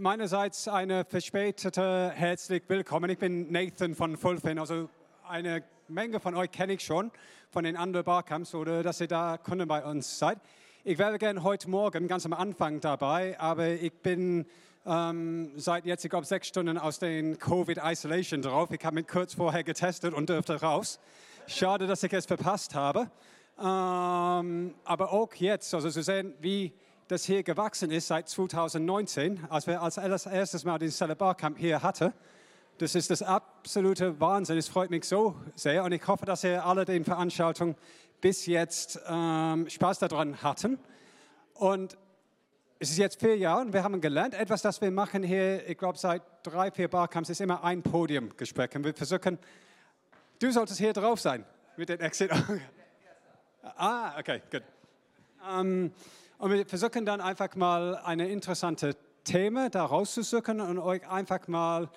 [0.00, 3.08] Meinerseits eine verspätete herzlich willkommen.
[3.08, 4.58] Ich bin Nathan von Fulfin.
[4.58, 4.88] Also
[5.26, 7.10] eine Menge von euch kenne ich schon
[7.50, 10.38] von den anderen Barcamps oder dass ihr da Kunden bei uns seid.
[10.84, 14.46] Ich wäre gerne heute Morgen ganz am Anfang dabei, aber ich bin
[14.84, 18.70] ähm, seit jetzt, ich glaube, sechs Stunden aus den Covid-Isolation drauf.
[18.72, 21.00] Ich habe mich kurz vorher getestet und dürfte raus.
[21.46, 23.10] Schade, dass ich es verpasst habe.
[23.58, 26.72] Ähm, aber auch jetzt, also zu sehen, wie
[27.08, 31.82] das hier gewachsen ist seit 2019, als wir als erstes Mal den Seller Barcamp hier
[31.82, 32.12] hatten.
[32.78, 34.58] Das ist das absolute Wahnsinn.
[34.58, 37.76] Es freut mich so sehr und ich hoffe, dass ihr alle den Veranstaltungen
[38.20, 40.78] bis jetzt ähm, Spaß daran hatten.
[41.54, 41.96] Und
[42.78, 45.78] es ist jetzt vier Jahre und wir haben gelernt, etwas, das wir machen hier, ich
[45.78, 48.74] glaube, seit drei, vier Barcamps, ist immer ein Podiumgespräch.
[48.74, 49.38] Und wir versuchen,
[50.38, 52.30] du solltest hier drauf sein mit den Exit.
[53.62, 54.62] ah, okay, gut.
[55.48, 55.92] Um,
[56.38, 61.88] und wir versuchen dann einfach mal eine interessante Thema da rauszusuchen und euch einfach mal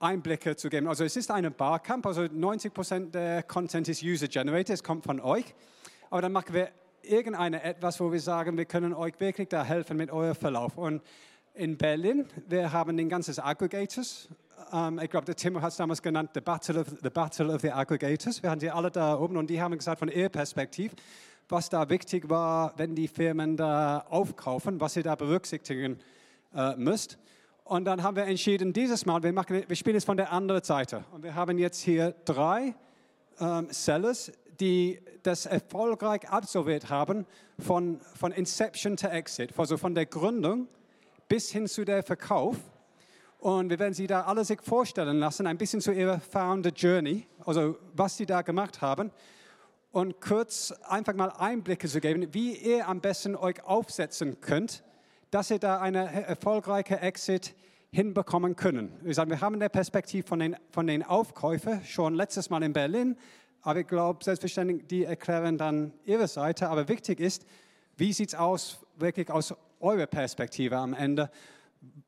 [0.00, 0.88] Einblicke zu geben.
[0.88, 5.44] Also es ist eine Barcamp, also 90% der Content ist user-generated, es kommt von euch.
[6.10, 6.70] Aber dann machen wir
[7.02, 10.76] irgendeine etwas, wo wir sagen, wir können euch wirklich da helfen mit eurem Verlauf.
[10.76, 11.02] Und
[11.54, 14.28] in Berlin, wir haben den ganzen Aggregators.
[14.72, 17.60] Ähm, ich glaube, der Tim hat es damals genannt, the battle, of, the battle of
[17.60, 18.42] the Aggregators.
[18.42, 20.96] Wir haben die alle da oben und die haben gesagt, von ihrer Perspektive,
[21.52, 25.98] was da wichtig war, wenn die Firmen da aufkaufen, was ihr da berücksichtigen
[26.54, 27.18] äh, müsst.
[27.64, 30.64] Und dann haben wir entschieden, dieses Mal, wir, machen, wir spielen es von der anderen
[30.64, 31.04] Seite.
[31.12, 32.74] Und wir haben jetzt hier drei
[33.38, 37.26] ähm, Sellers, die das erfolgreich absolviert haben,
[37.58, 40.68] von, von Inception to Exit, also von der Gründung
[41.28, 42.56] bis hin zu der Verkauf.
[43.38, 47.26] Und wir werden Sie da alle sich vorstellen lassen, ein bisschen zu Ihrer Founder Journey,
[47.44, 49.10] also was Sie da gemacht haben.
[49.92, 54.82] Und kurz einfach mal Einblicke zu geben, wie ihr am besten euch aufsetzen könnt,
[55.30, 57.54] dass ihr da eine erfolgreiche Exit
[57.90, 58.90] hinbekommen können.
[59.02, 62.72] Wir, sagen, wir haben eine Perspektive von den, von den Aufkäufern schon letztes Mal in
[62.72, 63.18] Berlin,
[63.60, 66.70] aber ich glaube, selbstverständlich, die erklären dann ihre Seite.
[66.70, 67.44] Aber wichtig ist,
[67.98, 71.30] wie sieht es aus, wirklich aus eurer Perspektive am Ende?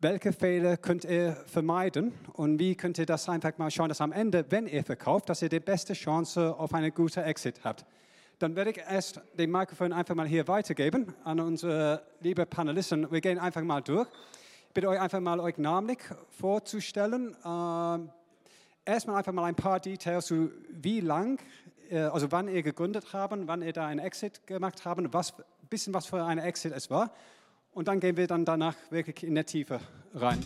[0.05, 4.13] Welche Fehler könnt ihr vermeiden und wie könnt ihr das einfach mal schauen, dass am
[4.13, 7.87] Ende, wenn ihr verkauft, dass ihr die beste Chance auf eine gute Exit habt?
[8.39, 13.11] Dann werde ich erst den Mikrofon einfach mal hier weitergeben an unsere liebe Panelisten.
[13.11, 14.07] Wir gehen einfach mal durch.
[14.69, 17.35] Ich bitte euch einfach mal euch namentlich vorzustellen.
[17.43, 18.11] Ähm,
[18.85, 21.41] erstmal einfach mal ein paar Details zu wie lang,
[21.89, 25.33] äh, also wann ihr gegründet haben, wann ihr da einen Exit gemacht haben, was
[25.71, 27.11] bisschen was für eine Exit es war.
[27.75, 29.81] Und dann gehen wir dann danach wirklich in der Tiefe
[30.15, 30.39] rein.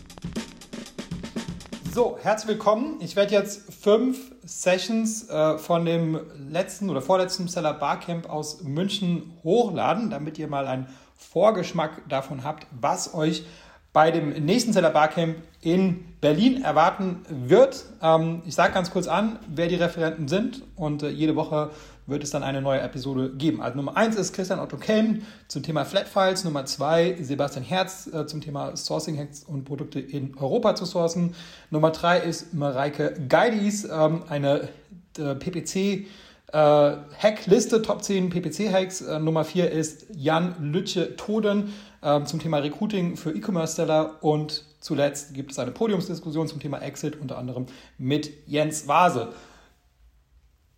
[1.93, 2.97] So, herzlich willkommen.
[3.01, 6.19] Ich werde jetzt fünf Sessions äh, von dem
[6.49, 12.65] letzten oder vorletzten Seller Barcamp aus München hochladen, damit ihr mal einen Vorgeschmack davon habt,
[12.71, 13.45] was euch
[13.93, 17.85] bei dem nächsten Seller Barcamp in Berlin erwarten wird.
[18.01, 21.69] Ähm, ich sage ganz kurz an, wer die Referenten sind und äh, jede Woche
[22.09, 23.61] wird es dann eine neue Episode geben.
[23.61, 28.07] Also Nummer 1 ist Christian Otto Kelm zum Thema Flat Files, Nummer 2 Sebastian Herz
[28.07, 31.35] äh, zum Thema Sourcing Hacks und Produkte in Europa zu sourcen.
[31.69, 34.69] Nummer 3 ist Mareike Geidis, ähm, eine
[35.17, 36.07] äh, PPC
[36.51, 39.01] äh, Hackliste, Top 10 PPC-Hacks.
[39.01, 44.23] Äh, Nummer 4 ist Jan Lütje-Toden äh, zum Thema Recruiting für E-Commerce-Seller.
[44.23, 47.67] Und zuletzt gibt es eine Podiumsdiskussion zum Thema Exit, unter anderem
[47.97, 49.29] mit Jens Vase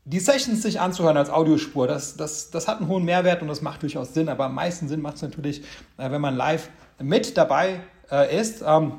[0.05, 3.61] die Sessions sich anzuhören als Audiospur, das, das, das hat einen hohen Mehrwert und das
[3.61, 4.29] macht durchaus Sinn.
[4.29, 5.61] Aber am meisten Sinn macht es natürlich,
[5.97, 6.69] äh, wenn man live
[6.99, 7.81] mit dabei
[8.11, 8.63] äh, ist.
[8.65, 8.93] Ähm,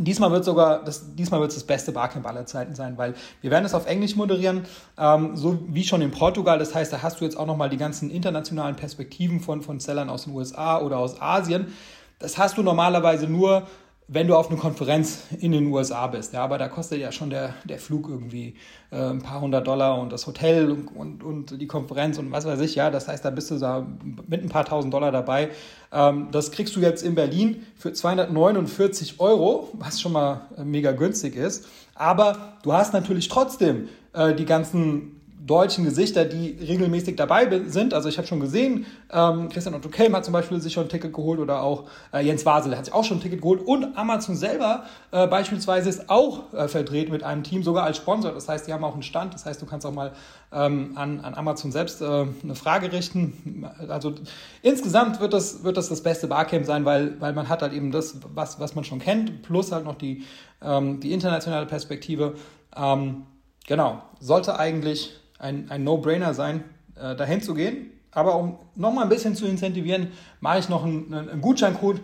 [0.00, 3.50] Diesmal wird sogar das, diesmal wird es das beste Barcamp aller Zeiten sein, weil wir
[3.50, 4.64] werden es auf Englisch moderieren,
[4.96, 6.58] ähm, so wie schon in Portugal.
[6.58, 10.08] Das heißt, da hast du jetzt auch nochmal die ganzen internationalen Perspektiven von, von Sellern
[10.08, 11.72] aus den USA oder aus Asien.
[12.20, 13.66] Das hast du normalerweise nur
[14.10, 16.32] wenn du auf eine Konferenz in den USA bist.
[16.32, 18.54] Ja, aber da kostet ja schon der, der Flug irgendwie
[18.90, 22.46] äh, ein paar hundert Dollar und das Hotel und, und, und, die Konferenz und was
[22.46, 22.74] weiß ich.
[22.74, 23.86] Ja, das heißt, da bist du da
[24.26, 25.50] mit ein paar tausend Dollar dabei.
[25.92, 30.92] Ähm, das kriegst du jetzt in Berlin für 249 Euro, was schon mal äh, mega
[30.92, 31.66] günstig ist.
[31.94, 37.94] Aber du hast natürlich trotzdem äh, die ganzen deutschen Gesichter, die regelmäßig dabei sind.
[37.94, 40.88] Also ich habe schon gesehen, ähm, Christian Otto Kelm hat zum Beispiel sich schon ein
[40.88, 43.96] Ticket geholt oder auch äh, Jens Wasel hat sich auch schon ein Ticket geholt und
[43.96, 48.32] Amazon selber äh, beispielsweise ist auch äh, verdreht mit einem Team, sogar als Sponsor.
[48.32, 49.34] Das heißt, die haben auch einen Stand.
[49.34, 50.12] Das heißt, du kannst auch mal
[50.52, 53.68] ähm, an, an Amazon selbst äh, eine Frage richten.
[53.88, 54.14] Also
[54.62, 57.90] insgesamt wird das, wird das das beste Barcamp sein, weil, weil man hat halt eben
[57.90, 60.24] das, was, was man schon kennt, plus halt noch die,
[60.62, 62.34] ähm, die internationale Perspektive.
[62.76, 63.26] Ähm,
[63.66, 66.64] genau, sollte eigentlich ein, ein No-Brainer sein,
[66.96, 67.92] äh, dahin zu gehen.
[68.12, 72.00] Aber um nochmal ein bisschen zu incentivieren, mache ich noch einen, einen Gutscheincode.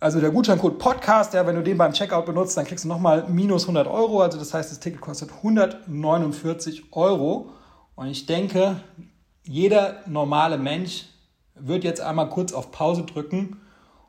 [0.00, 3.24] Also der Gutscheincode Podcast, ja, wenn du den beim Checkout benutzt, dann kriegst du nochmal
[3.28, 4.20] minus 100 Euro.
[4.20, 7.50] Also das heißt, das Ticket kostet 149 Euro.
[7.94, 8.80] Und ich denke,
[9.44, 11.06] jeder normale Mensch
[11.54, 13.60] wird jetzt einmal kurz auf Pause drücken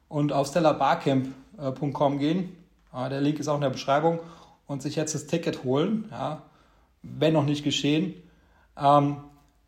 [0.07, 2.57] und auf stellarbarcamp.com gehen.
[2.93, 4.19] Der Link ist auch in der Beschreibung
[4.67, 6.09] und sich jetzt das Ticket holen.
[6.11, 6.41] Ja,
[7.03, 8.15] wenn noch nicht geschehen.
[8.77, 9.17] Ähm,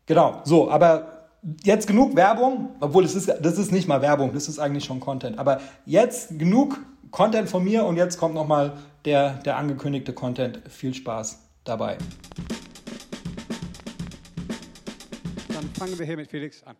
[0.06, 1.18] genau, so, aber
[1.62, 5.00] jetzt genug Werbung, obwohl es ist, das ist nicht mal Werbung, das ist eigentlich schon
[5.00, 5.38] Content.
[5.38, 6.78] Aber jetzt genug
[7.10, 10.60] Content von mir und jetzt kommt nochmal der, der angekündigte Content.
[10.68, 11.96] Viel Spaß dabei.
[15.48, 16.76] Dann fangen wir hier mit Felix an.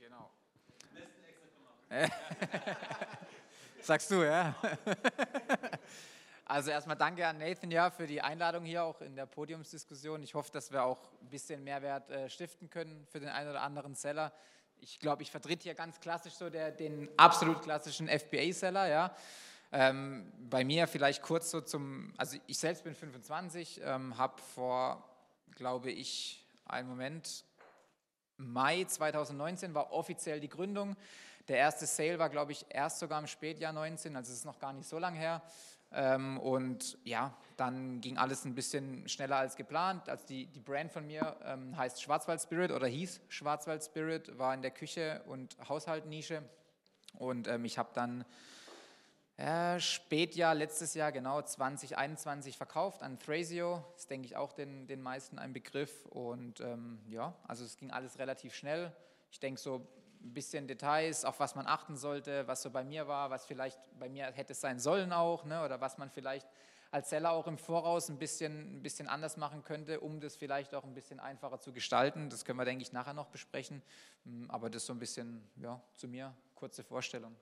[0.00, 0.30] Genau.
[3.82, 4.54] Sagst du, ja?
[6.46, 10.22] Also erstmal danke an Nathan ja für die Einladung hier auch in der Podiumsdiskussion.
[10.22, 13.62] Ich hoffe, dass wir auch ein bisschen Mehrwert äh, stiften können für den einen oder
[13.62, 14.30] anderen Seller.
[14.76, 18.88] Ich glaube, ich vertrete hier ganz klassisch so der, den absolut klassischen FBA-Seller.
[18.88, 19.16] Ja.
[19.72, 25.02] Ähm, bei mir vielleicht kurz so zum, also ich selbst bin 25, ähm, habe vor,
[25.54, 27.44] glaube ich, einen Moment,
[28.36, 30.94] Mai 2019 war offiziell die Gründung.
[31.48, 34.58] Der erste Sale war, glaube ich, erst sogar im Spätjahr 19, also es ist noch
[34.58, 35.42] gar nicht so lange her.
[35.94, 40.08] Ähm, und ja, dann ging alles ein bisschen schneller als geplant.
[40.08, 44.52] Also die, die Brand von mir ähm, heißt Schwarzwald Spirit oder hieß Schwarzwald Spirit, war
[44.54, 46.42] in der Küche und Haushaltnische.
[47.18, 48.24] Und ähm, ich habe dann
[49.36, 53.84] äh, Spätjahr, letztes Jahr, genau 2021 verkauft an Thrasio.
[53.92, 56.06] Das ist, denke ich, auch den, den meisten ein Begriff.
[56.06, 58.92] Und ähm, ja, also es ging alles relativ schnell.
[59.30, 59.86] Ich denke so
[60.24, 63.78] ein bisschen Details, auf was man achten sollte, was so bei mir war, was vielleicht
[63.98, 66.48] bei mir hätte sein sollen auch, ne, oder was man vielleicht
[66.90, 70.74] als Seller auch im Voraus ein bisschen, ein bisschen anders machen könnte, um das vielleicht
[70.74, 72.30] auch ein bisschen einfacher zu gestalten.
[72.30, 73.82] Das können wir, denke ich, nachher noch besprechen.
[74.24, 77.34] Hm, aber das ist so ein bisschen ja, zu mir, kurze Vorstellung.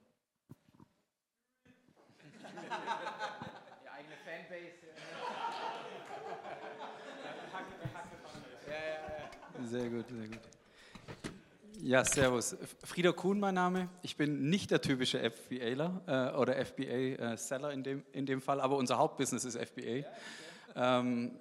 [3.84, 4.72] Die eigene Fanbase.
[9.64, 10.51] Sehr gut, sehr gut.
[11.84, 12.56] Ja, servus.
[12.84, 13.88] Frieder Kuhn mein Name.
[14.02, 18.60] Ich bin nicht der typische FBAler äh, oder FBA-Seller äh, in, dem, in dem Fall,
[18.60, 20.06] aber unser Hauptbusiness ist FBA.
[20.76, 21.32] Ähm,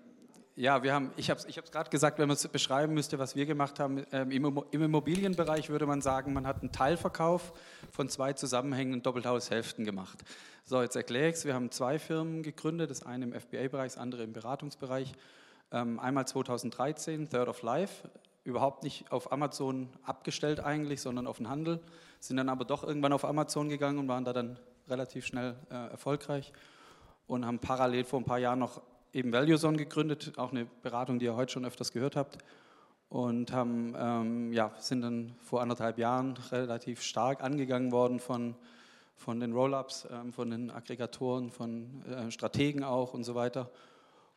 [0.56, 3.36] ja, wir haben, ich habe es ich gerade gesagt, wenn man es beschreiben müsste, was
[3.36, 7.54] wir gemacht haben, ähm, im, im, Immobilienbereich würde man sagen, man hat einen Teilverkauf
[7.92, 10.24] von zwei zusammenhängenden Doppelhaushälften gemacht.
[10.66, 11.46] So, jetzt erkläre ich es.
[11.46, 15.14] Wir haben zwei Firmen gegründet, das eine im FBA-Bereich, das andere im Beratungsbereich.
[15.72, 18.10] Ähm, einmal 2013, Third of Life,
[18.44, 21.80] überhaupt nicht auf Amazon abgestellt eigentlich, sondern auf den Handel,
[22.20, 24.58] sind dann aber doch irgendwann auf Amazon gegangen und waren da dann
[24.88, 26.52] relativ schnell äh, erfolgreich
[27.28, 28.82] und haben parallel vor ein paar Jahren noch
[29.14, 32.38] eben ValueZone gegründet, auch eine Beratung, die ihr heute schon öfters gehört habt
[33.10, 38.56] und haben, ähm, ja, sind dann vor anderthalb Jahren relativ stark angegangen worden von,
[39.18, 43.70] von den Roll-ups, ähm, von den Aggregatoren, von äh, Strategen auch und so weiter.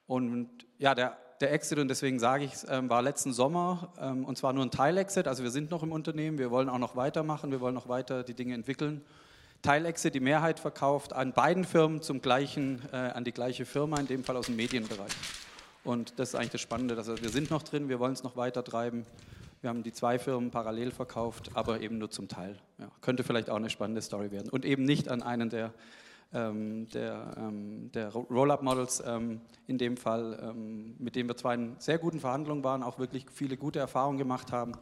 [0.07, 0.49] Und
[0.79, 4.39] ja, der der Exit, und deswegen sage ich es, ähm, war letzten Sommer ähm, und
[4.39, 5.27] zwar nur ein Teilexit.
[5.27, 8.23] Also wir sind noch im Unternehmen, wir wollen auch noch weitermachen, wir wollen noch weiter
[8.23, 9.03] die Dinge entwickeln.
[9.63, 14.07] Teilexit, die Mehrheit verkauft an beiden Firmen zum gleichen, äh, an die gleiche Firma, in
[14.07, 15.13] dem Fall aus dem Medienbereich.
[15.85, 16.97] Und das ist eigentlich das Spannende.
[16.97, 19.07] Also wir sind noch drin, wir wollen es noch weiter treiben.
[19.61, 22.59] Wir haben die zwei Firmen parallel verkauft, aber eben nur zum Teil.
[22.79, 24.51] Ja, könnte vielleicht auch eine spannende Story werden.
[24.51, 25.73] Und eben nicht an einen der
[26.35, 31.77] ähm, der, ähm, der Roll-Up-Models ähm, in dem Fall, ähm, mit dem wir zwar in
[31.79, 34.73] sehr guten Verhandlungen waren, auch wirklich viele gute Erfahrungen gemacht haben,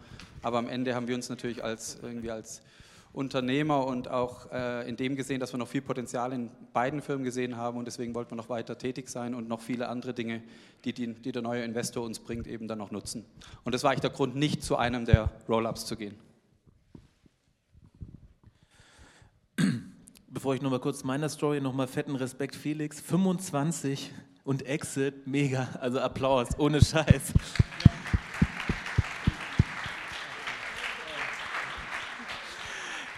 [0.43, 2.63] aber am Ende haben wir uns natürlich als, irgendwie als
[3.13, 7.25] Unternehmer und auch äh, in dem gesehen, dass wir noch viel Potenzial in beiden Firmen
[7.25, 10.43] gesehen haben und deswegen wollten wir noch weiter tätig sein und noch viele andere Dinge,
[10.87, 13.27] die, die, die der neue Investor uns bringt, eben dann noch nutzen.
[13.65, 16.15] Und das war eigentlich der Grund, nicht zu einem der Roll-Ups zu gehen.
[20.33, 24.11] Bevor ich nochmal kurz meiner Story nochmal fetten Respekt, Felix, 25
[24.45, 27.35] und Exit, mega, also Applaus, ohne Scheiß.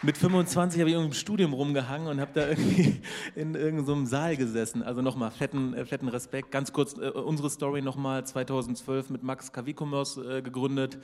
[0.02, 3.00] Mit 25 habe ich irgendwie im Studium rumgehangen und habe da irgendwie
[3.36, 4.82] in irgendeinem so Saal gesessen.
[4.82, 6.50] Also nochmal fetten, äh, fetten Respekt.
[6.50, 10.98] Ganz kurz äh, unsere Story nochmal 2012 mit Max KW-Commerce äh, gegründet.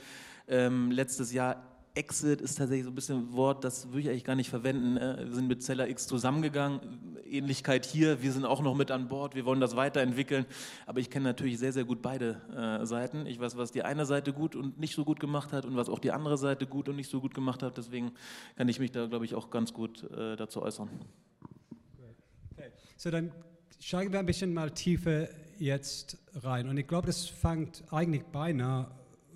[0.47, 4.23] Ähm, letztes Jahr Exit ist tatsächlich so ein bisschen ein Wort, das würde ich eigentlich
[4.23, 4.93] gar nicht verwenden.
[4.93, 5.17] Ne?
[5.25, 6.79] Wir sind mit Zeller X zusammengegangen.
[7.25, 10.45] Ähnlichkeit hier, wir sind auch noch mit an Bord, wir wollen das weiterentwickeln.
[10.85, 12.41] Aber ich kenne natürlich sehr, sehr gut beide
[12.81, 13.25] äh, Seiten.
[13.25, 15.89] Ich weiß, was die eine Seite gut und nicht so gut gemacht hat und was
[15.89, 17.77] auch die andere Seite gut und nicht so gut gemacht hat.
[17.77, 18.11] Deswegen
[18.55, 20.89] kann ich mich da, glaube ich, auch ganz gut äh, dazu äußern.
[22.53, 22.69] Okay.
[22.95, 23.31] So, dann
[23.79, 26.69] steigen wir ein bisschen mal tiefer jetzt rein.
[26.69, 28.87] Und ich glaube, das fängt eigentlich beinahe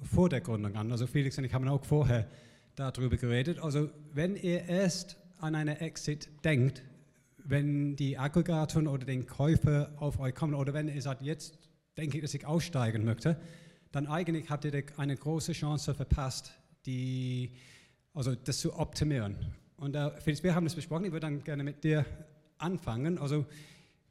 [0.04, 0.92] vor der Gründung an.
[0.92, 2.28] Also Felix und ich haben auch vorher
[2.75, 3.60] darüber geredet.
[3.60, 6.84] Also wenn ihr erst an eine Exit denkt,
[7.38, 11.58] wenn die Aggregatoren oder den Käufer auf euch kommen oder wenn ihr sagt, jetzt
[11.98, 13.39] denke ich, dass ich aussteigen möchte,
[13.91, 16.51] dann eigentlich habt ihr eine große Chance verpasst,
[16.86, 17.51] die,
[18.13, 19.38] also das zu optimieren.
[19.77, 22.05] Und äh, Felix, wir haben das besprochen, ich würde dann gerne mit dir
[22.58, 23.17] anfangen.
[23.17, 23.46] Also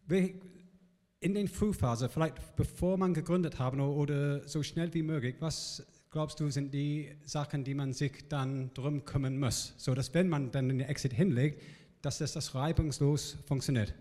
[0.09, 6.39] in den Frühphase, vielleicht bevor man gegründet haben oder so schnell wie möglich, was glaubst
[6.39, 10.53] du, sind die Sachen, die man sich dann drum kümmern muss, so dass wenn man
[10.53, 11.61] dann den Exit hinlegt,
[12.03, 13.93] dass das, das reibungslos funktioniert?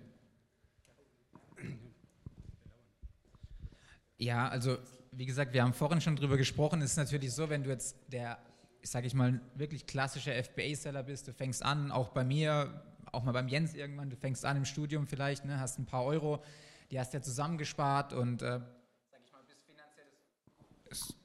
[4.20, 4.78] Ja, also
[5.12, 6.84] wie gesagt, wir haben vorhin schon drüber gesprochen.
[6.84, 8.38] Es ist natürlich so, wenn du jetzt der,
[8.84, 13.32] sage ich mal, wirklich klassische FBA-Seller bist, du fängst an, auch bei mir, auch mal
[13.32, 16.44] beim Jens irgendwann, du fängst an im Studium vielleicht, ne, hast ein paar Euro,
[16.92, 18.60] die hast ja zusammengespart und, äh,
[19.10, 21.23] sag ich mal, bis finanziell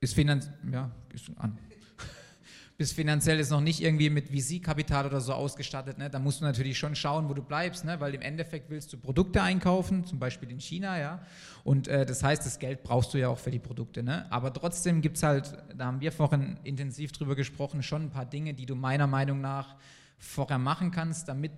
[0.00, 1.58] ist, finanziell, ja, ist an
[2.78, 6.08] bist finanziell ist noch nicht irgendwie mit VC-Kapital oder so ausgestattet, ne?
[6.08, 8.00] da musst du natürlich schon schauen, wo du bleibst, ne?
[8.00, 11.20] weil im Endeffekt willst du Produkte einkaufen, zum Beispiel in China, ja,
[11.64, 14.26] und äh, das heißt, das Geld brauchst du ja auch für die Produkte, ne?
[14.32, 18.26] aber trotzdem gibt es halt, da haben wir vorhin intensiv drüber gesprochen, schon ein paar
[18.26, 19.76] Dinge, die du meiner Meinung nach
[20.16, 21.52] vorher machen kannst, damit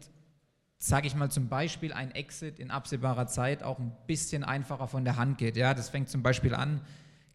[0.78, 5.04] sage ich mal zum Beispiel, ein Exit in absehbarer Zeit auch ein bisschen einfacher von
[5.04, 5.56] der Hand geht.
[5.56, 6.80] Ja, das fängt zum Beispiel an,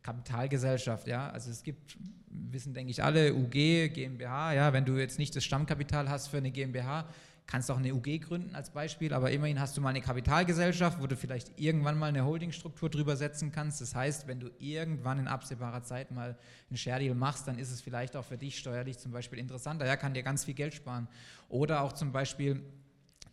[0.04, 1.98] Kapitalgesellschaft, ja, also es gibt
[2.30, 6.38] wissen, denke ich, alle, UG, GmbH, ja, wenn du jetzt nicht das Stammkapital hast für
[6.38, 7.08] eine GmbH,
[7.48, 11.02] kannst du auch eine UG gründen als Beispiel, aber immerhin hast du mal eine Kapitalgesellschaft,
[11.02, 13.80] wo du vielleicht irgendwann mal eine Holdingstruktur drüber setzen kannst.
[13.80, 16.38] Das heißt, wenn du irgendwann in absehbarer Zeit mal
[16.70, 19.86] einen Share Deal machst, dann ist es vielleicht auch für dich steuerlich zum Beispiel interessanter.
[19.86, 21.08] Ja, kann dir ganz viel Geld sparen.
[21.48, 22.62] Oder auch zum Beispiel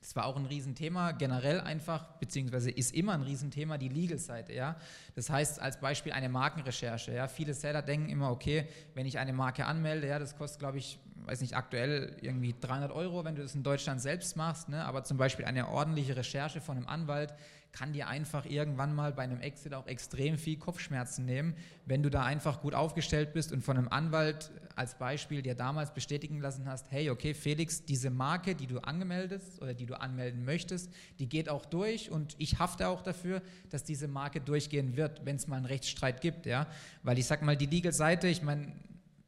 [0.05, 4.53] das war auch ein Riesenthema, generell einfach, beziehungsweise ist immer ein Riesenthema, die Legal-Seite.
[4.53, 4.77] Ja?
[5.15, 7.15] Das heißt, als Beispiel eine Markenrecherche.
[7.15, 7.27] Ja?
[7.27, 10.99] Viele Seller denken immer, okay, wenn ich eine Marke anmelde, ja, das kostet, glaube ich,
[11.25, 14.85] weiß nicht, aktuell irgendwie 300 Euro, wenn du das in Deutschland selbst machst, ne?
[14.85, 17.33] aber zum Beispiel eine ordentliche Recherche von einem Anwalt
[17.73, 21.57] kann dir einfach irgendwann mal bei einem Exit auch extrem viel Kopfschmerzen nehmen,
[21.87, 25.93] wenn du da einfach gut aufgestellt bist und von einem Anwalt als Beispiel dir damals
[25.93, 30.45] bestätigen lassen hast, hey, okay, Felix, diese Marke, die du angemeldet oder die du anmelden
[30.45, 35.25] möchtest, die geht auch durch und ich hafte auch dafür, dass diese Marke durchgehen wird,
[35.25, 36.67] wenn es mal einen Rechtsstreit gibt, ja,
[37.03, 38.73] weil ich sag mal, die Legal-Seite, ich meine,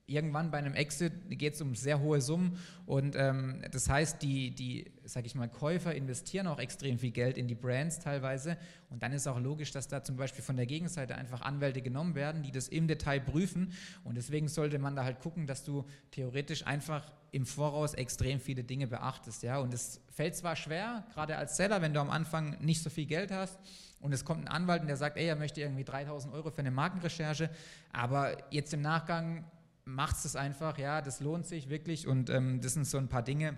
[0.06, 4.52] irgendwann bei einem Exit geht es um sehr hohe Summen und ähm, das heißt, die,
[4.52, 8.56] die, sag ich mal, Käufer investieren auch extrem viel Geld in die Brands teilweise
[8.90, 12.14] und dann ist auch logisch, dass da zum Beispiel von der Gegenseite einfach Anwälte genommen
[12.14, 13.72] werden, die das im Detail prüfen
[14.04, 18.64] und deswegen sollte man da halt gucken, dass du theoretisch einfach im Voraus extrem viele
[18.64, 22.56] Dinge beachtest, ja, und es fällt zwar schwer, gerade als Seller, wenn du am Anfang
[22.60, 23.58] nicht so viel Geld hast,
[24.00, 26.58] und es kommt ein Anwalt und der sagt, ey, er möchte irgendwie 3000 Euro für
[26.58, 27.50] eine Markenrecherche,
[27.92, 29.44] aber jetzt im Nachgang
[29.87, 33.23] macht es einfach, ja, das lohnt sich wirklich und ähm, das sind so ein paar
[33.23, 33.57] Dinge.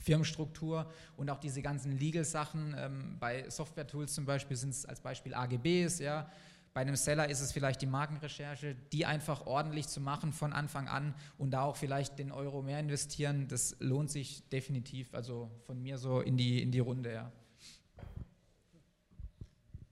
[0.00, 2.74] Firmenstruktur und auch diese ganzen Legal-Sachen.
[2.78, 6.30] Ähm, bei Software-Tools zum Beispiel sind es als Beispiel AGBs, ja.
[6.72, 10.86] Bei einem Seller ist es vielleicht die Markenrecherche, die einfach ordentlich zu machen von Anfang
[10.86, 13.48] an und da auch vielleicht den Euro mehr investieren.
[13.48, 17.32] Das lohnt sich definitiv, also von mir so in die, in die Runde, ja.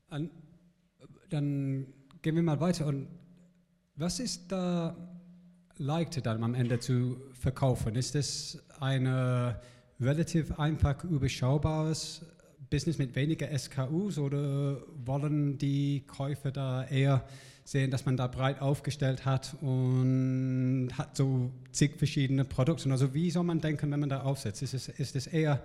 [0.09, 0.31] An,
[1.29, 1.93] dann
[2.23, 2.87] gehen wir mal weiter.
[2.87, 3.09] Und
[3.97, 4.97] was ist da
[5.79, 7.95] leichter dann am Ende zu verkaufen?
[7.95, 9.07] Ist das ein
[10.01, 12.23] relativ einfach überschaubares
[12.71, 17.25] Business mit weniger SKUs oder wollen die Käufer da eher
[17.65, 22.91] sehen, dass man da breit aufgestellt hat und hat so zig verschiedene Produkte?
[22.91, 24.63] Also wie soll man denken, wenn man da aufsetzt?
[24.63, 25.63] Ist es, ist es eher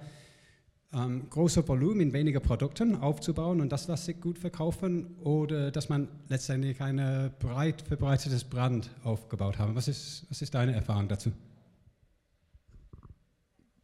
[0.93, 5.89] ähm, großer Volumen in weniger Produkten aufzubauen und das lässt sich gut verkaufen oder dass
[5.89, 9.73] man letztendlich ein breit verbreitetes Brand aufgebaut hat.
[9.73, 11.31] Was ist, was ist deine Erfahrung dazu?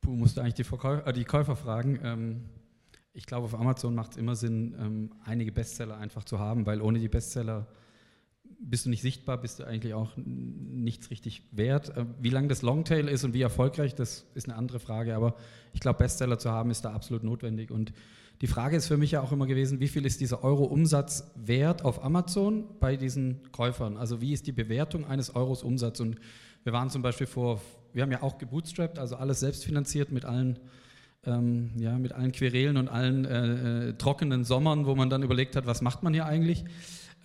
[0.02, 2.00] Du musst eigentlich die, Verkäufer, äh, die Käufer fragen.
[2.02, 2.46] Ähm,
[3.14, 6.82] ich glaube, auf Amazon macht es immer Sinn, ähm, einige Bestseller einfach zu haben, weil
[6.82, 7.68] ohne die Bestseller
[8.60, 11.96] bist du nicht sichtbar, bist du eigentlich auch nichts richtig wert.
[11.96, 15.16] Äh, wie lang das Longtail ist und wie erfolgreich, das ist eine andere Frage.
[15.16, 15.36] Aber
[15.74, 17.72] ich glaube, Bestseller zu haben, ist da absolut notwendig.
[17.72, 17.94] Und
[18.42, 21.84] die Frage ist für mich ja auch immer gewesen, wie viel ist dieser Euro-Umsatz wert
[21.84, 23.98] auf Amazon bei diesen Käufern?
[23.98, 26.00] Also wie ist die Bewertung eines Euros Umsatz?
[26.00, 26.18] Und
[26.64, 27.62] wir waren zum Beispiel vor,
[27.94, 30.60] wir haben ja auch gebootstrapped, also alles selbstfinanziert mit allen
[31.26, 35.56] ähm, ja, mit allen Querelen und allen äh, äh, trockenen Sommern, wo man dann überlegt
[35.56, 36.64] hat, was macht man hier eigentlich?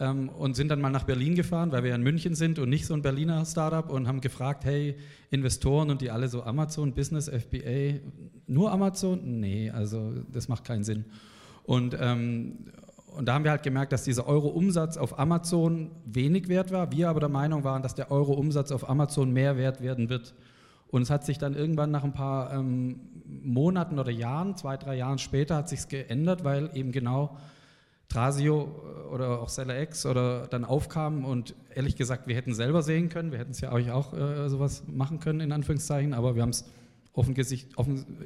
[0.03, 2.69] Ähm, und sind dann mal nach Berlin gefahren, weil wir ja in München sind und
[2.69, 4.97] nicht so ein Berliner Startup und haben gefragt, hey,
[5.31, 8.01] Investoren und die alle so Amazon, Business, FBA,
[8.49, 9.41] nur Amazon?
[9.41, 11.05] Nee, also das macht keinen Sinn.
[11.63, 12.67] Und, ähm,
[13.17, 16.91] und da haben wir halt gemerkt, dass dieser Euro-Umsatz auf Amazon wenig wert war.
[16.91, 20.35] Wir aber der Meinung waren, dass der Euro-Umsatz auf Amazon mehr wert werden wird.
[20.89, 24.97] Und es hat sich dann irgendwann nach ein paar ähm, Monaten oder Jahren, zwei, drei
[24.97, 27.39] Jahren später, hat sich geändert, weil eben genau
[28.13, 32.83] Trasio äh, oder auch Seller X oder dann aufkamen und ehrlich gesagt, wir hätten selber
[32.83, 36.35] sehen können, wir hätten es ja euch auch äh, sowas machen können, in Anführungszeichen, aber
[36.35, 36.65] wir haben es
[37.15, 37.37] offen,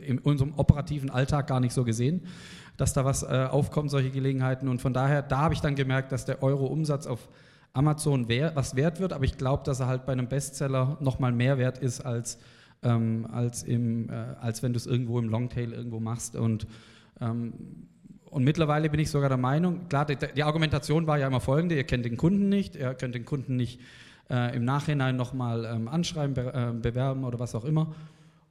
[0.01, 2.23] in unserem operativen Alltag gar nicht so gesehen,
[2.77, 4.69] dass da was äh, aufkommt, solche Gelegenheiten.
[4.69, 7.29] Und von daher, da habe ich dann gemerkt, dass der Euro-Umsatz auf
[7.73, 11.33] Amazon wär, was wert wird, aber ich glaube, dass er halt bei einem Bestseller nochmal
[11.33, 12.39] mehr wert ist als,
[12.83, 16.37] ähm, als, im, äh, als wenn du es irgendwo im Longtail irgendwo machst.
[16.37, 16.67] Und
[17.21, 17.89] ähm,
[18.37, 21.75] und mittlerweile bin ich sogar der Meinung, klar, die, die, Argumentation war ja immer folgende,
[21.75, 23.81] ihr kennt den Kunden nicht, ihr könnt den Kunden nicht
[24.29, 27.95] äh, im Nachhinein nochmal ähm, anschreiben, be, äh, bewerben oder was auch immer.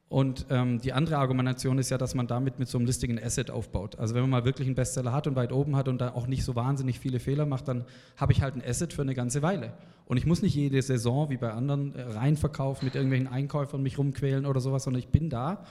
[0.08, 3.48] Und ähm, die andere Argumentation ist ja, dass man damit mit so einem listigen Asset
[3.48, 3.96] aufbaut.
[3.96, 6.26] Also wenn man mal wirklich einen Bestseller hat und weit oben hat und da auch
[6.26, 7.84] nicht so wahnsinnig viele Fehler macht, dann
[8.16, 9.72] habe ich halt ein Asset für eine ganze Weile.
[10.06, 13.98] Und ich muss nicht jede Saison wie bei anderen äh, reinverkaufen, mit irgendwelchen Einkäufern mich
[13.98, 15.64] rumquälen oder sowas, sondern ich bin da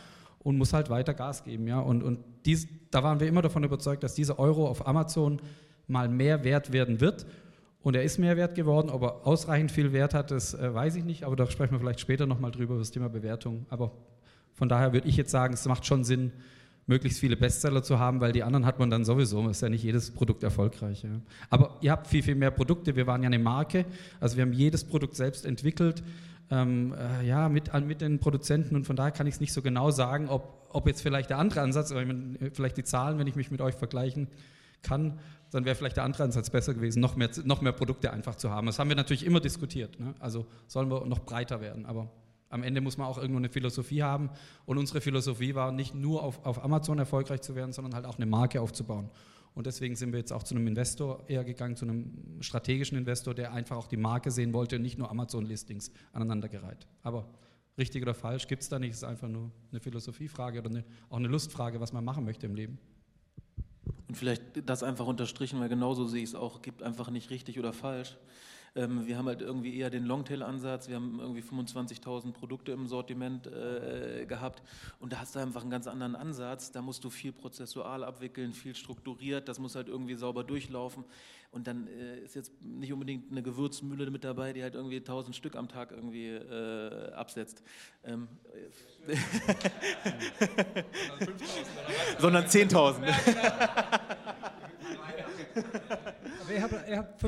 [0.45, 1.67] und muss halt weiter Gas geben.
[1.67, 1.79] Ja?
[1.79, 5.41] Und, und dies, da waren wir immer davon überzeugt, dass dieser Euro auf Amazon
[5.87, 7.25] mal mehr wert werden wird.
[7.81, 8.91] Und er ist mehr wert geworden.
[8.91, 11.23] Ob er ausreichend viel Wert hat, das äh, weiß ich nicht.
[11.23, 13.65] Aber da sprechen wir vielleicht später nochmal drüber, über das Thema Bewertung.
[13.71, 13.91] Aber
[14.53, 16.31] von daher würde ich jetzt sagen, es macht schon Sinn,
[16.85, 19.49] möglichst viele Bestseller zu haben, weil die anderen hat man dann sowieso.
[19.49, 21.01] Ist ja nicht jedes Produkt erfolgreich.
[21.01, 21.09] Ja.
[21.49, 22.95] Aber ihr habt viel, viel mehr Produkte.
[22.95, 23.85] Wir waren ja eine Marke.
[24.19, 26.03] Also wir haben jedes Produkt selbst entwickelt
[26.51, 29.61] ähm, äh, ja, mit, mit den Produzenten und von daher kann ich es nicht so
[29.61, 32.03] genau sagen, ob, ob jetzt vielleicht der andere Ansatz, aber
[32.53, 34.27] vielleicht die Zahlen, wenn ich mich mit euch vergleichen
[34.81, 35.19] kann,
[35.51, 38.51] dann wäre vielleicht der andere Ansatz besser gewesen, noch mehr, noch mehr Produkte einfach zu
[38.51, 38.67] haben.
[38.67, 39.99] Das haben wir natürlich immer diskutiert.
[39.99, 40.13] Ne?
[40.19, 42.11] Also sollen wir noch breiter werden, aber
[42.49, 44.29] am Ende muss man auch irgendwo eine Philosophie haben.
[44.65, 48.17] Und unsere Philosophie war nicht nur auf, auf Amazon erfolgreich zu werden, sondern halt auch
[48.17, 49.09] eine Marke aufzubauen.
[49.55, 53.33] Und deswegen sind wir jetzt auch zu einem Investor eher gegangen, zu einem strategischen Investor,
[53.33, 56.85] der einfach auch die Marke sehen wollte und nicht nur Amazon-Listings aneinandergereiht.
[57.01, 57.29] Aber
[57.77, 60.83] richtig oder falsch gibt es da nicht, es ist einfach nur eine Philosophiefrage oder eine,
[61.09, 62.77] auch eine Lustfrage, was man machen möchte im Leben.
[64.09, 67.57] Und vielleicht das einfach unterstrichen, weil genauso sehe ich es auch, gibt einfach nicht richtig
[67.57, 68.17] oder falsch.
[68.77, 70.89] Ähm, wir haben halt irgendwie eher den Longtail-Ansatz.
[70.89, 74.61] Wir haben irgendwie 25.000 Produkte im Sortiment äh, gehabt
[74.99, 76.73] und da hast du einfach einen ganz anderen Ansatz.
[76.73, 79.47] Da musst du viel prozessual abwickeln, viel strukturiert.
[79.47, 81.05] Das muss halt irgendwie sauber durchlaufen.
[81.51, 85.33] Und dann äh, ist jetzt nicht unbedingt eine Gewürzmühle mit dabei, die halt irgendwie 1000
[85.33, 87.63] Stück am Tag irgendwie äh, absetzt.
[88.03, 88.27] Ähm,
[92.19, 93.07] Sondern 10.000.
[96.41, 97.21] Aber ihr habt, ihr habt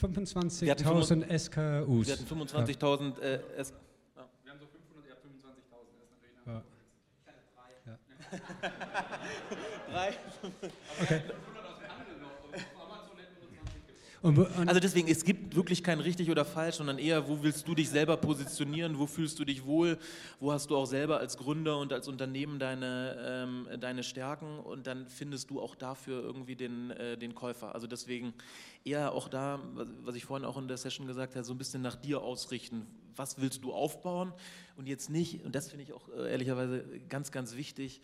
[0.00, 2.06] 25.000 SKUs.
[2.06, 3.74] Wir hatten 25.000 äh, SKUs.
[4.16, 4.28] Ja.
[4.42, 5.86] Wir haben so 500, ihr habt 25.000.
[5.96, 6.62] Das ist natürlich ja.
[9.90, 10.08] Drei.
[11.02, 11.22] Okay.
[14.22, 17.88] Also deswegen, es gibt wirklich kein richtig oder falsch, sondern eher, wo willst du dich
[17.88, 19.98] selber positionieren, wo fühlst du dich wohl,
[20.40, 24.86] wo hast du auch selber als Gründer und als Unternehmen deine, ähm, deine Stärken und
[24.86, 27.74] dann findest du auch dafür irgendwie den, äh, den Käufer.
[27.74, 28.34] Also deswegen
[28.84, 29.60] eher auch da,
[30.02, 32.86] was ich vorhin auch in der Session gesagt habe, so ein bisschen nach dir ausrichten.
[33.16, 34.32] Was willst du aufbauen
[34.76, 38.02] und jetzt nicht, und das finde ich auch äh, ehrlicherweise ganz, ganz wichtig,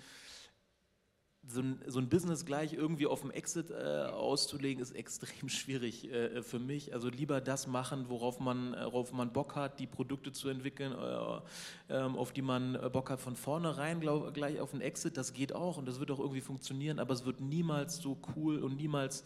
[1.49, 6.11] so ein, so ein, Business gleich irgendwie auf dem Exit äh, auszulegen, ist extrem schwierig
[6.11, 6.93] äh, für mich.
[6.93, 10.93] Also lieber das machen, worauf man, äh, worauf man Bock hat, die Produkte zu entwickeln,
[10.93, 15.17] äh, ähm, auf die man äh, Bock hat von vornherein, glaub, gleich auf den Exit.
[15.17, 18.59] Das geht auch und das wird auch irgendwie funktionieren, aber es wird niemals so cool
[18.59, 19.25] und niemals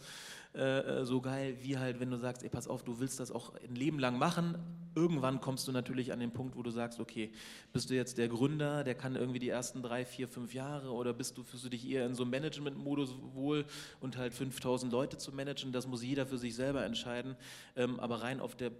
[0.53, 3.31] äh, äh, so geil, wie halt, wenn du sagst, ey, pass auf, du willst das
[3.31, 4.57] auch ein Leben lang machen.
[4.95, 7.31] Irgendwann kommst du natürlich an den Punkt, wo du sagst, okay,
[7.71, 11.13] bist du jetzt der Gründer, der kann irgendwie die ersten drei, vier, fünf Jahre oder
[11.13, 13.63] bist du, fühlst du dich eher in so einem Management-Modus wohl
[14.01, 17.37] und halt 5000 Leute zu managen, das muss jeder für sich selber entscheiden.
[17.77, 18.71] Ähm, aber rein auf der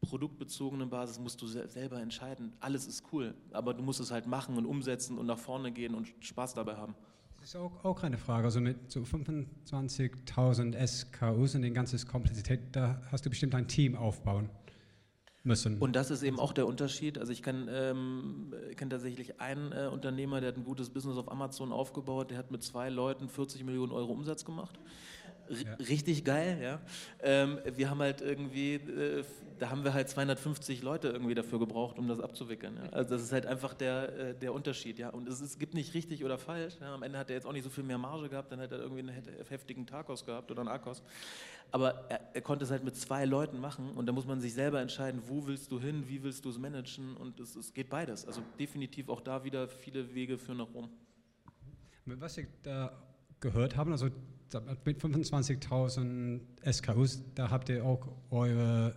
[0.00, 2.54] produktbezogenen Basis musst du selber entscheiden.
[2.60, 5.94] Alles ist cool, aber du musst es halt machen und umsetzen und nach vorne gehen
[5.94, 6.94] und Spaß dabei haben.
[7.40, 8.44] Das ist auch, auch eine Frage.
[8.44, 13.96] Also mit so 25.000 SKUs und den ganzen Komplexität, da hast du bestimmt ein Team
[13.96, 14.50] aufbauen
[15.44, 15.78] müssen.
[15.78, 17.18] Und das ist eben auch der Unterschied.
[17.18, 21.30] Also ich kenne ähm, kenn tatsächlich einen äh, Unternehmer, der hat ein gutes Business auf
[21.30, 24.78] Amazon aufgebaut, der hat mit zwei Leuten 40 Millionen Euro Umsatz gemacht.
[25.50, 25.74] Ja.
[25.74, 26.80] Richtig geil, ja.
[27.22, 29.24] Ähm, wir haben halt irgendwie, äh,
[29.58, 32.76] da haben wir halt 250 Leute irgendwie dafür gebraucht, um das abzuwickeln.
[32.76, 32.90] Ja.
[32.90, 35.10] Also das ist halt einfach der, äh, der Unterschied, ja.
[35.10, 36.74] Und es, es, gibt nicht richtig oder falsch.
[36.80, 36.94] Ja.
[36.94, 38.82] Am Ende hat er jetzt auch nicht so viel mehr Marge gehabt, dann hätte er
[38.82, 41.02] irgendwie einen heftigen Tagos gehabt oder einen Akos.
[41.70, 44.54] Aber er, er, konnte es halt mit zwei Leuten machen und da muss man sich
[44.54, 47.90] selber entscheiden, wo willst du hin, wie willst du es managen und es, es geht
[47.90, 48.26] beides.
[48.26, 50.88] Also definitiv auch da wieder viele Wege führen nach Rom.
[52.06, 52.92] Was ich da
[53.40, 54.08] gehört habe, also
[54.84, 58.94] mit 25.000 SKUs, da habt ihr auch eure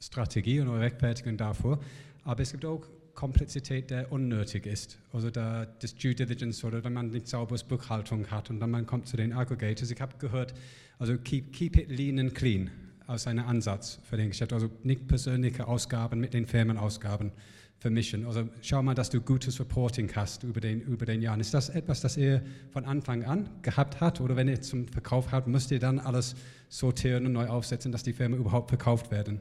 [0.00, 1.78] Strategie und eure Rechtfertigung davor.
[2.24, 2.82] Aber es gibt auch
[3.14, 4.98] Komplexität, der unnötig ist.
[5.12, 8.86] Also da, das Due Diligence oder wenn man nicht sauberes Buchhaltung hat und dann man
[8.86, 9.90] kommt zu den Aggregators.
[9.90, 10.54] Ich habe gehört,
[10.98, 12.70] also keep, keep it lean and clean
[13.06, 14.52] aus einem Ansatz für den Geschäft.
[14.52, 17.32] Also nicht persönliche Ausgaben mit den Firmenausgaben
[17.82, 18.26] vermischen.
[18.26, 21.40] Also schau mal, dass du gutes Reporting hast über den, über den Jahren.
[21.40, 22.40] Ist das etwas, das ihr
[22.70, 26.36] von Anfang an gehabt habt oder wenn ihr zum Verkauf habt, müsst ihr dann alles
[26.68, 29.40] sortieren und neu aufsetzen, dass die Firma überhaupt verkauft werden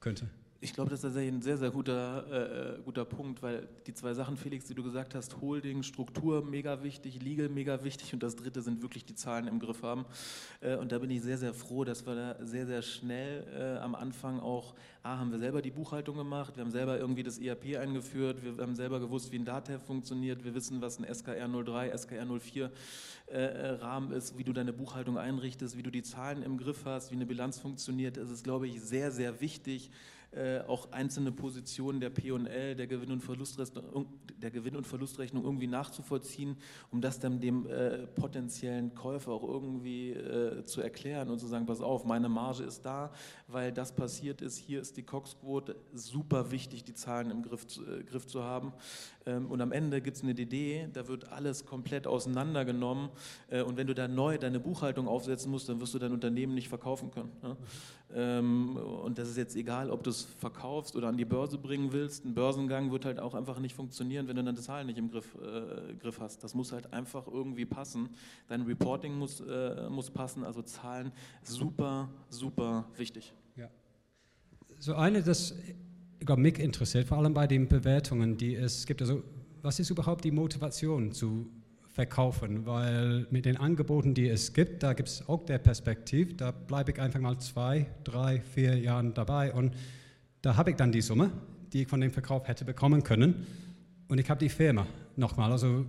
[0.00, 0.28] könnte?
[0.60, 4.12] Ich glaube, das ist tatsächlich ein sehr, sehr guter, äh, guter Punkt, weil die zwei
[4.12, 8.34] Sachen, Felix, die du gesagt hast, Holding, Struktur, mega wichtig, Legal, mega wichtig und das
[8.34, 10.04] dritte sind wirklich die Zahlen im Griff haben.
[10.60, 13.78] Äh, und da bin ich sehr, sehr froh, dass wir da sehr, sehr schnell äh,
[13.78, 17.38] am Anfang auch, A, haben wir selber die Buchhaltung gemacht, wir haben selber irgendwie das
[17.38, 21.46] ERP eingeführt, wir haben selber gewusst, wie ein DATEV funktioniert, wir wissen, was ein SKR
[21.46, 22.70] 03, SKR 04
[23.30, 27.14] Rahmen ist, wie du deine Buchhaltung einrichtest, wie du die Zahlen im Griff hast, wie
[27.14, 28.16] eine Bilanz funktioniert.
[28.16, 29.90] Es ist, glaube ich, sehr, sehr wichtig,
[30.30, 35.66] äh, auch einzelne Positionen der P&L, der Gewinn- und Verlustrechnung, der Gewinn- und Verlustrechnung irgendwie
[35.66, 36.56] nachzuvollziehen,
[36.90, 41.64] um das dann dem äh, potenziellen Käufer auch irgendwie äh, zu erklären und zu sagen,
[41.64, 43.10] pass auf, meine Marge ist da,
[43.46, 48.02] weil das passiert ist, hier ist die Cox-Quote, super wichtig, die Zahlen im Griff, äh,
[48.04, 48.72] Griff zu haben.
[49.28, 53.10] Ähm, und am Ende gibt es eine DD, da wird alles komplett auseinandergenommen
[53.50, 56.54] äh, und wenn du da neu deine Buchhaltung aufsetzen musst, dann wirst du dein Unternehmen
[56.54, 57.32] nicht verkaufen können.
[57.42, 57.56] Ne?
[58.14, 61.92] Ähm, und das ist jetzt egal, ob du es verkaufst oder an die Börse bringen
[61.92, 62.24] willst.
[62.24, 65.34] Ein Börsengang wird halt auch einfach nicht funktionieren, wenn du deine Zahlen nicht im Griff,
[65.34, 66.42] äh, Griff hast.
[66.42, 68.08] Das muss halt einfach irgendwie passen.
[68.48, 71.12] Dein Reporting muss, äh, muss passen, also Zahlen
[71.42, 73.34] super, super wichtig.
[73.56, 73.68] Ja.
[74.78, 75.54] So eine, das
[76.20, 79.02] ich mich interessiert, vor allem bei den Bewertungen, die es gibt.
[79.02, 79.22] Also,
[79.62, 81.50] was ist überhaupt die Motivation zu
[81.98, 86.52] verkaufen, weil mit den Angeboten, die es gibt, da gibt es auch der Perspektiv, da
[86.52, 89.74] bleibe ich einfach mal zwei, drei, vier Jahre dabei und
[90.42, 91.32] da habe ich dann die Summe,
[91.72, 93.46] die ich von dem Verkauf hätte bekommen können
[94.06, 95.50] und ich habe die Firma nochmal.
[95.50, 95.86] Also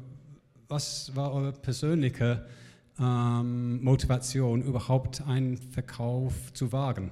[0.68, 2.44] was war eure persönliche
[3.00, 7.12] ähm, Motivation, überhaupt einen Verkauf zu wagen?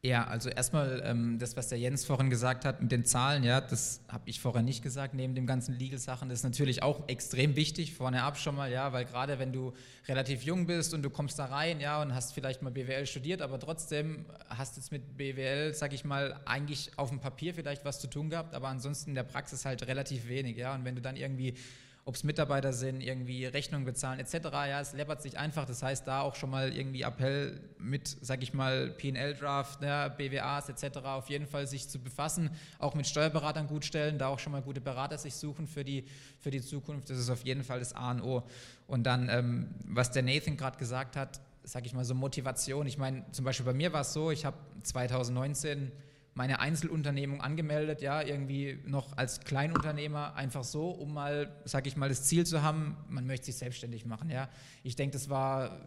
[0.00, 3.60] Ja, also erstmal ähm, das, was der Jens vorhin gesagt hat mit den Zahlen, ja,
[3.60, 7.56] das habe ich vorher nicht gesagt, neben dem ganzen Legal-Sachen, das ist natürlich auch extrem
[7.56, 9.72] wichtig, vorne ab schon mal, ja, weil gerade wenn du
[10.06, 13.42] relativ jung bist und du kommst da rein, ja, und hast vielleicht mal BWL studiert,
[13.42, 17.98] aber trotzdem hast jetzt mit BWL, sag ich mal, eigentlich auf dem Papier vielleicht was
[17.98, 21.02] zu tun gehabt, aber ansonsten in der Praxis halt relativ wenig, ja, und wenn du
[21.02, 21.54] dann irgendwie
[22.08, 24.48] ob es Mitarbeiter sind, irgendwie Rechnungen bezahlen etc.
[24.50, 25.66] Ja, es läppert sich einfach.
[25.66, 30.70] Das heißt, da auch schon mal irgendwie Appell mit, sag ich mal, PL-Draft, ja, BWAs
[30.70, 31.00] etc.
[31.04, 34.62] auf jeden Fall sich zu befassen, auch mit Steuerberatern gut stellen, da auch schon mal
[34.62, 36.06] gute Berater sich suchen für die,
[36.40, 37.10] für die Zukunft.
[37.10, 38.42] Das ist auf jeden Fall das A und O.
[38.86, 42.86] Und dann, ähm, was der Nathan gerade gesagt hat, sag ich mal so Motivation.
[42.86, 45.92] Ich meine, zum Beispiel bei mir war es so, ich habe 2019
[46.38, 52.08] meine Einzelunternehmung angemeldet, ja, irgendwie noch als Kleinunternehmer, einfach so, um mal, sag ich mal,
[52.08, 54.48] das Ziel zu haben, man möchte sich selbstständig machen, ja.
[54.84, 55.80] Ich denke, das war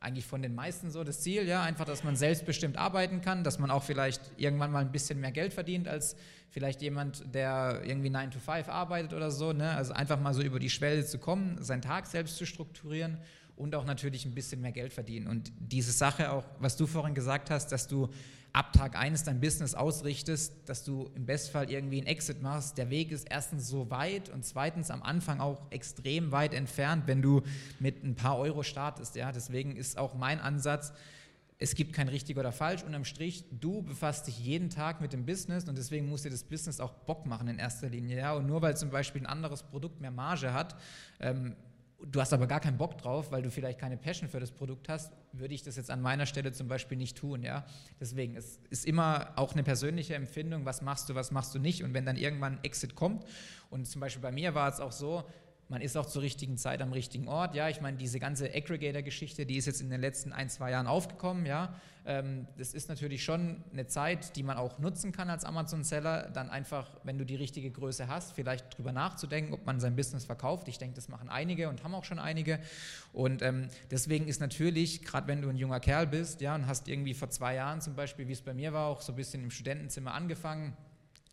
[0.00, 3.58] eigentlich von den meisten so das Ziel, ja, einfach, dass man selbstbestimmt arbeiten kann, dass
[3.58, 6.16] man auch vielleicht irgendwann mal ein bisschen mehr Geld verdient als
[6.48, 9.70] vielleicht jemand, der irgendwie 9 to 5 arbeitet oder so, ne?
[9.72, 13.18] also einfach mal so über die Schwelle zu kommen, seinen Tag selbst zu strukturieren
[13.54, 15.26] und auch natürlich ein bisschen mehr Geld verdienen.
[15.26, 18.08] Und diese Sache auch, was du vorhin gesagt hast, dass du
[18.54, 22.78] ab Tag 1 dein Business ausrichtest, dass du im Bestfall irgendwie einen Exit machst.
[22.78, 27.20] Der Weg ist erstens so weit und zweitens am Anfang auch extrem weit entfernt, wenn
[27.20, 27.42] du
[27.80, 29.16] mit ein paar Euro startest.
[29.16, 29.32] Ja?
[29.32, 30.92] Deswegen ist auch mein Ansatz,
[31.58, 32.84] es gibt kein richtig oder falsch.
[32.84, 36.44] Unterm Strich, du befasst dich jeden Tag mit dem Business und deswegen muss dir das
[36.44, 38.18] Business auch Bock machen in erster Linie.
[38.18, 38.34] Ja?
[38.34, 40.76] Und nur weil zum Beispiel ein anderes Produkt mehr Marge hat,
[41.18, 41.56] ähm,
[42.06, 44.88] du hast aber gar keinen Bock drauf, weil du vielleicht keine Passion für das Produkt
[44.88, 47.42] hast, würde ich das jetzt an meiner Stelle zum Beispiel nicht tun.
[47.42, 47.64] Ja?
[48.00, 51.82] Deswegen, es ist immer auch eine persönliche Empfindung, was machst du, was machst du nicht.
[51.82, 53.24] Und wenn dann irgendwann ein Exit kommt,
[53.70, 55.24] und zum Beispiel bei mir war es auch so,
[55.74, 57.56] man ist auch zur richtigen Zeit am richtigen Ort.
[57.56, 60.86] Ja, ich meine, diese ganze Aggregator-Geschichte, die ist jetzt in den letzten ein, zwei Jahren
[60.86, 61.46] aufgekommen.
[61.46, 61.74] Ja,
[62.06, 66.30] ähm, das ist natürlich schon eine Zeit, die man auch nutzen kann als Amazon-Seller.
[66.32, 70.24] Dann einfach, wenn du die richtige Größe hast, vielleicht drüber nachzudenken, ob man sein Business
[70.24, 70.68] verkauft.
[70.68, 72.60] Ich denke, das machen einige und haben auch schon einige.
[73.12, 76.86] Und ähm, deswegen ist natürlich, gerade wenn du ein junger Kerl bist, ja, und hast
[76.86, 79.42] irgendwie vor zwei Jahren zum Beispiel, wie es bei mir war, auch so ein bisschen
[79.42, 80.76] im Studentenzimmer angefangen,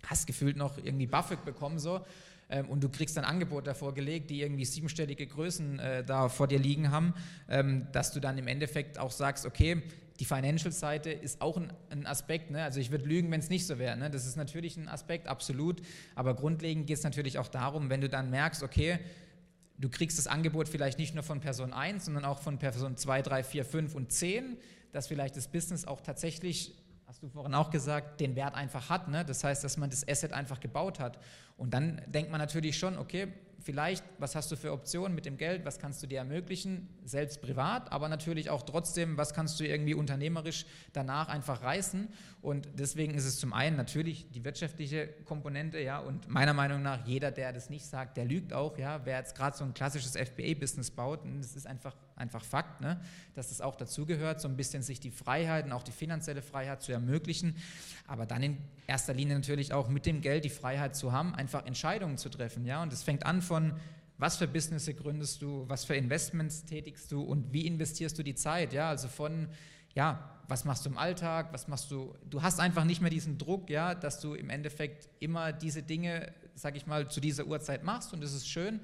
[0.08, 2.06] hast gefühlt noch irgendwie BAföG bekommen so
[2.50, 6.48] ähm, und du kriegst ein Angebot davor gelegt, die irgendwie siebenstellige Größen äh, da vor
[6.48, 7.14] dir liegen haben,
[7.50, 9.82] ähm, dass du dann im Endeffekt auch sagst, okay,
[10.20, 12.52] die Financial-Seite ist auch ein, ein Aspekt.
[12.52, 12.62] Ne?
[12.62, 13.98] Also ich würde lügen, wenn es nicht so wäre.
[13.98, 14.12] Ne?
[14.12, 15.82] Das ist natürlich ein Aspekt, absolut.
[16.14, 19.00] Aber grundlegend geht es natürlich auch darum, wenn du dann merkst, okay,
[19.80, 23.24] du kriegst das Angebot vielleicht nicht nur von Person 1, sondern auch von Person 2,
[23.24, 24.58] 3, 4, 5 und 10,
[24.92, 26.76] dass vielleicht das Business auch tatsächlich
[27.12, 29.10] hast du vorhin auch gesagt, den Wert einfach hat.
[29.10, 29.26] Ne?
[29.26, 31.20] Das heißt, dass man das Asset einfach gebaut hat.
[31.58, 33.28] Und dann denkt man natürlich schon, okay,
[33.60, 37.42] vielleicht, was hast du für Optionen mit dem Geld, was kannst du dir ermöglichen, selbst
[37.42, 42.08] privat, aber natürlich auch trotzdem, was kannst du irgendwie unternehmerisch danach einfach reißen.
[42.42, 47.06] Und deswegen ist es zum einen natürlich die wirtschaftliche Komponente, ja, und meiner Meinung nach,
[47.06, 50.16] jeder, der das nicht sagt, der lügt auch, ja, wer jetzt gerade so ein klassisches
[50.16, 53.00] FBA-Business baut, das ist einfach, einfach Fakt, ne,
[53.34, 56.82] dass das auch dazugehört, so ein bisschen sich die Freiheit und auch die finanzielle Freiheit
[56.82, 57.56] zu ermöglichen,
[58.08, 61.66] aber dann in erster Linie natürlich auch mit dem Geld die Freiheit zu haben, einfach
[61.66, 63.74] Entscheidungen zu treffen, ja, und es fängt an von
[64.18, 68.36] was für Business gründest du, was für Investments tätigst du und wie investierst du die
[68.36, 69.48] Zeit, ja, also von
[69.94, 73.38] ja, was machst du im Alltag, was machst du, du hast einfach nicht mehr diesen
[73.38, 77.84] Druck, ja, dass du im Endeffekt immer diese Dinge, sag ich mal, zu dieser Uhrzeit
[77.84, 78.80] machst und das ist schön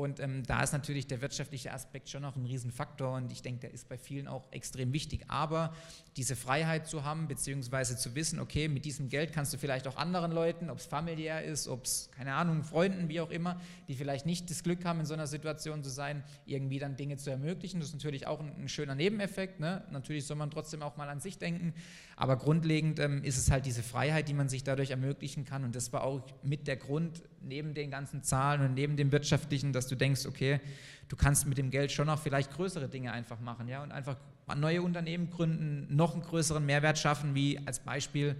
[0.00, 3.60] und ähm, da ist natürlich der wirtschaftliche Aspekt schon noch ein Riesenfaktor und ich denke,
[3.60, 5.24] der ist bei vielen auch extrem wichtig.
[5.28, 5.74] Aber
[6.16, 9.96] diese Freiheit zu haben, beziehungsweise zu wissen, okay, mit diesem Geld kannst du vielleicht auch
[9.96, 13.94] anderen Leuten, ob es familiär ist, ob es, keine Ahnung, Freunden, wie auch immer, die
[13.94, 17.30] vielleicht nicht das Glück haben, in so einer Situation zu sein, irgendwie dann Dinge zu
[17.30, 17.80] ermöglichen.
[17.80, 19.60] Das ist natürlich auch ein, ein schöner Nebeneffekt.
[19.60, 19.84] Ne?
[19.90, 21.74] Natürlich soll man trotzdem auch mal an sich denken.
[22.16, 25.64] Aber grundlegend ähm, ist es halt diese Freiheit, die man sich dadurch ermöglichen kann.
[25.64, 29.72] Und das war auch mit der Grund, neben den ganzen Zahlen und neben dem wirtschaftlichen,
[29.72, 30.60] dass du denkst, okay,
[31.08, 34.16] du kannst mit dem Geld schon noch vielleicht größere Dinge einfach machen, ja, und einfach
[34.56, 38.36] neue Unternehmen gründen, noch einen größeren Mehrwert schaffen, wie als Beispiel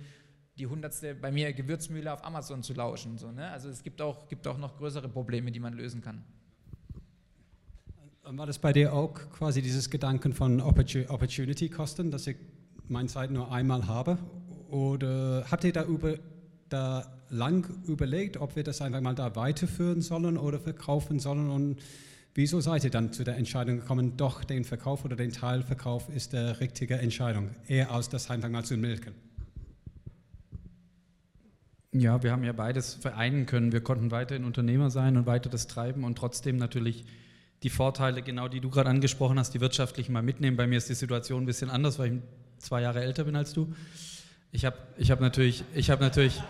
[0.58, 3.16] die hundertste bei mir Gewürzmühle auf Amazon zu lauschen.
[3.18, 3.50] So, ne?
[3.50, 6.24] Also es gibt auch, gibt auch noch größere Probleme, die man lösen kann.
[8.22, 12.36] War das bei dir auch quasi dieses Gedanken von Opportunity-Kosten, dass ich
[12.88, 14.18] meine Zeit nur einmal habe?
[14.68, 16.16] Oder habt ihr da, über,
[16.68, 21.50] da lang überlegt, ob wir das einfach mal da weiterführen sollen oder verkaufen sollen?
[21.50, 21.80] Und
[22.34, 26.32] wieso seid ihr dann zu der Entscheidung gekommen, doch den Verkauf oder den Teilverkauf ist
[26.32, 29.14] der richtige Entscheidung, eher als das einfach mal zu milken?
[31.92, 33.72] Ja, wir haben ja beides vereinen können.
[33.72, 37.04] Wir konnten weiterhin Unternehmer sein und weiter das treiben und trotzdem natürlich
[37.64, 40.56] die Vorteile, genau die du gerade angesprochen hast, die wirtschaftlichen mal mitnehmen.
[40.56, 42.20] Bei mir ist die Situation ein bisschen anders, weil ich
[42.58, 43.74] zwei Jahre älter bin als du.
[44.52, 46.40] Ich habe ich hab natürlich, ich habe natürlich,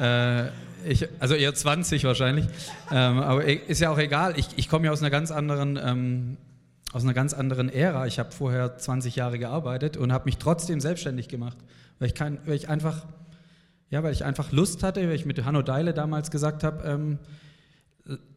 [0.00, 0.48] äh,
[0.86, 2.46] ich, also eher 20 wahrscheinlich,
[2.90, 4.38] ähm, aber e, ist ja auch egal.
[4.38, 6.36] Ich, ich komme ja aus einer ganz anderen, ähm,
[6.92, 8.06] aus einer ganz anderen Ära.
[8.06, 11.56] Ich habe vorher 20 Jahre gearbeitet und habe mich trotzdem selbstständig gemacht,
[11.98, 13.06] weil ich, kein, weil ich einfach,
[13.90, 17.18] ja, weil ich einfach Lust hatte, weil ich mit Hanno Deile damals gesagt habe, ähm,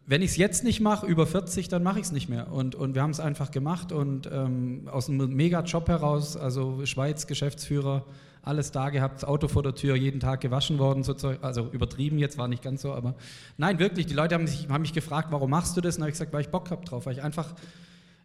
[0.10, 2.52] wenn ich es jetzt nicht mache, über 40, dann mache ich es nicht mehr.
[2.52, 7.28] Und, und wir haben es einfach gemacht und ähm, aus einem Mega-Job heraus, also Schweiz,
[7.28, 8.06] Geschäftsführer,
[8.42, 11.70] alles da gehabt, das Auto vor der Tür, jeden Tag gewaschen worden, so Zeug, also
[11.74, 13.16] übertrieben jetzt, war nicht ganz so, aber
[13.58, 15.98] nein, wirklich, die Leute haben, sich, haben mich gefragt, warum machst du das?
[15.98, 17.54] Und habe ich gesagt, weil ich Bock habe drauf, weil ich einfach,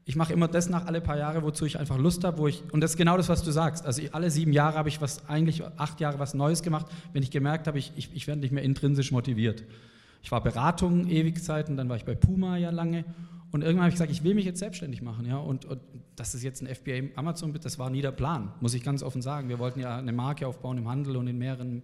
[0.04, 2.62] ich mache immer das nach alle paar Jahre, wozu ich einfach Lust habe, wo ich,
[2.70, 5.28] und das ist genau das, was du sagst, also alle sieben Jahre habe ich was,
[5.28, 8.52] eigentlich acht Jahre was Neues gemacht, wenn ich gemerkt habe, ich, ich, ich werde nicht
[8.52, 9.64] mehr intrinsisch motiviert.
[10.22, 13.04] Ich war Beratung ewig Zeiten, dann war ich bei Puma ja lange
[13.52, 15.26] und irgendwann habe ich gesagt, ich will mich jetzt selbstständig machen.
[15.26, 15.36] Ja?
[15.36, 15.80] Und, und
[16.16, 19.02] dass es jetzt ein FBA Amazon wird, das war nie der Plan, muss ich ganz
[19.02, 19.50] offen sagen.
[19.50, 21.82] Wir wollten ja eine Marke aufbauen im Handel und in mehreren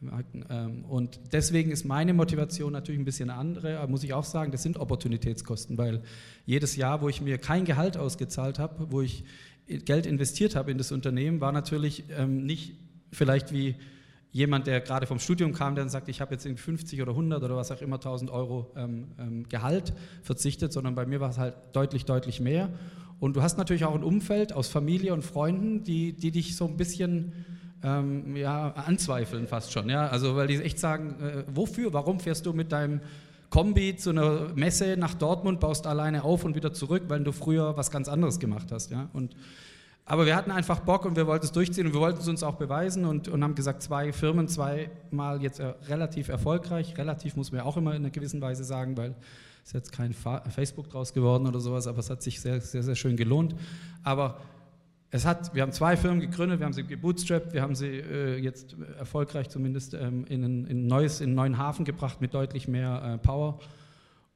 [0.00, 0.44] Marken.
[0.50, 4.52] Ähm, und deswegen ist meine Motivation natürlich ein bisschen andere, aber muss ich auch sagen,
[4.52, 6.02] das sind Opportunitätskosten, weil
[6.44, 9.24] jedes Jahr, wo ich mir kein Gehalt ausgezahlt habe, wo ich
[9.66, 12.74] Geld investiert habe in das Unternehmen, war natürlich ähm, nicht
[13.12, 13.76] vielleicht wie
[14.30, 17.12] jemand, der gerade vom Studium kam, der dann sagt, ich habe jetzt irgendwie 50 oder
[17.12, 21.30] 100 oder was auch immer 1000 Euro ähm, ähm, Gehalt verzichtet, sondern bei mir war
[21.30, 22.70] es halt deutlich, deutlich mehr.
[23.20, 26.66] Und du hast natürlich auch ein Umfeld aus Familie und Freunden, die, die dich so
[26.66, 27.32] ein bisschen
[27.82, 29.88] ähm, ja, anzweifeln fast schon.
[29.88, 30.08] Ja?
[30.08, 33.00] Also weil die echt sagen, äh, wofür, warum fährst du mit deinem
[33.50, 37.76] Kombi zu einer Messe nach Dortmund, baust alleine auf und wieder zurück, weil du früher
[37.76, 38.90] was ganz anderes gemacht hast.
[38.90, 39.08] Ja?
[39.14, 39.34] Und
[40.08, 42.42] aber wir hatten einfach Bock und wir wollten es durchziehen und wir wollten es uns
[42.42, 46.96] auch beweisen und, und haben gesagt, zwei Firmen, zweimal jetzt äh, relativ erfolgreich.
[46.96, 49.14] Relativ muss man ja auch immer in einer gewissen Weise sagen, weil
[49.66, 52.82] es jetzt kein Fa Facebook draus geworden oder sowas, aber es hat sich sehr, sehr,
[52.82, 53.54] sehr schön gelohnt.
[54.02, 54.40] Aber
[55.10, 58.38] es hat, wir haben zwei Firmen gegründet, wir haben sie gebootstrapped, wir haben sie äh,
[58.38, 62.66] jetzt erfolgreich zumindest ähm, in, ein, in, neues, in einen neuen Hafen gebracht mit deutlich
[62.66, 63.58] mehr äh, Power.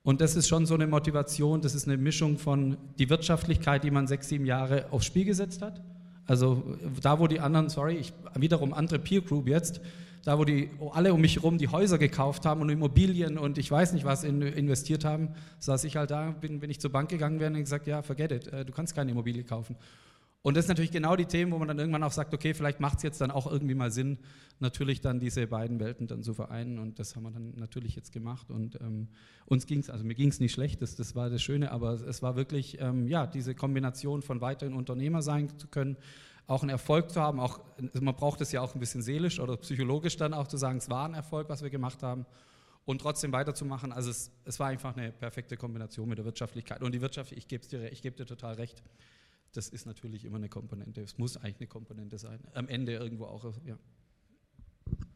[0.04, 3.90] Und das ist schon so eine Motivation, das ist eine Mischung von die Wirtschaftlichkeit, die
[3.90, 5.80] man sechs, sieben Jahre aufs Spiel gesetzt hat.
[6.26, 9.80] Also da, wo die anderen, sorry, ich, wiederum andere Peer Group jetzt,
[10.24, 13.70] da, wo die alle um mich herum die Häuser gekauft haben und Immobilien und ich
[13.70, 17.08] weiß nicht was in, investiert haben, saß ich halt da, bin, bin ich zur Bank
[17.08, 19.76] gegangen wäre und gesagt, ja, forget it, äh, du kannst keine Immobilie kaufen.
[20.42, 22.81] Und das sind natürlich genau die Themen, wo man dann irgendwann auch sagt, okay, vielleicht
[22.81, 24.18] macht es jetzt dann auch irgendwie mal Sinn,
[24.59, 26.81] natürlich dann diese beiden Welten dann zu vereinen.
[26.81, 28.50] Und das haben wir dann natürlich jetzt gemacht.
[28.50, 29.09] Und ähm,
[29.46, 31.92] uns ging es, also mir ging es nicht schlecht, das, das war das Schöne, aber
[31.92, 35.96] es war wirklich, ähm, ja, diese Kombination von weiterhin Unternehmer sein zu können,
[36.48, 37.61] auch einen Erfolg zu haben, auch,
[38.00, 40.90] man braucht es ja auch ein bisschen seelisch oder psychologisch dann auch zu sagen, es
[40.90, 42.26] war ein Erfolg, was wir gemacht haben
[42.85, 43.92] und trotzdem weiterzumachen.
[43.92, 46.83] Also es, es war einfach eine perfekte Kombination mit der Wirtschaftlichkeit.
[46.83, 48.83] Und die Wirtschaft, ich gebe dir, geb dir total recht,
[49.52, 51.02] das ist natürlich immer eine Komponente.
[51.02, 52.40] Es muss eigentlich eine Komponente sein.
[52.54, 53.78] Am Ende irgendwo auch, ja.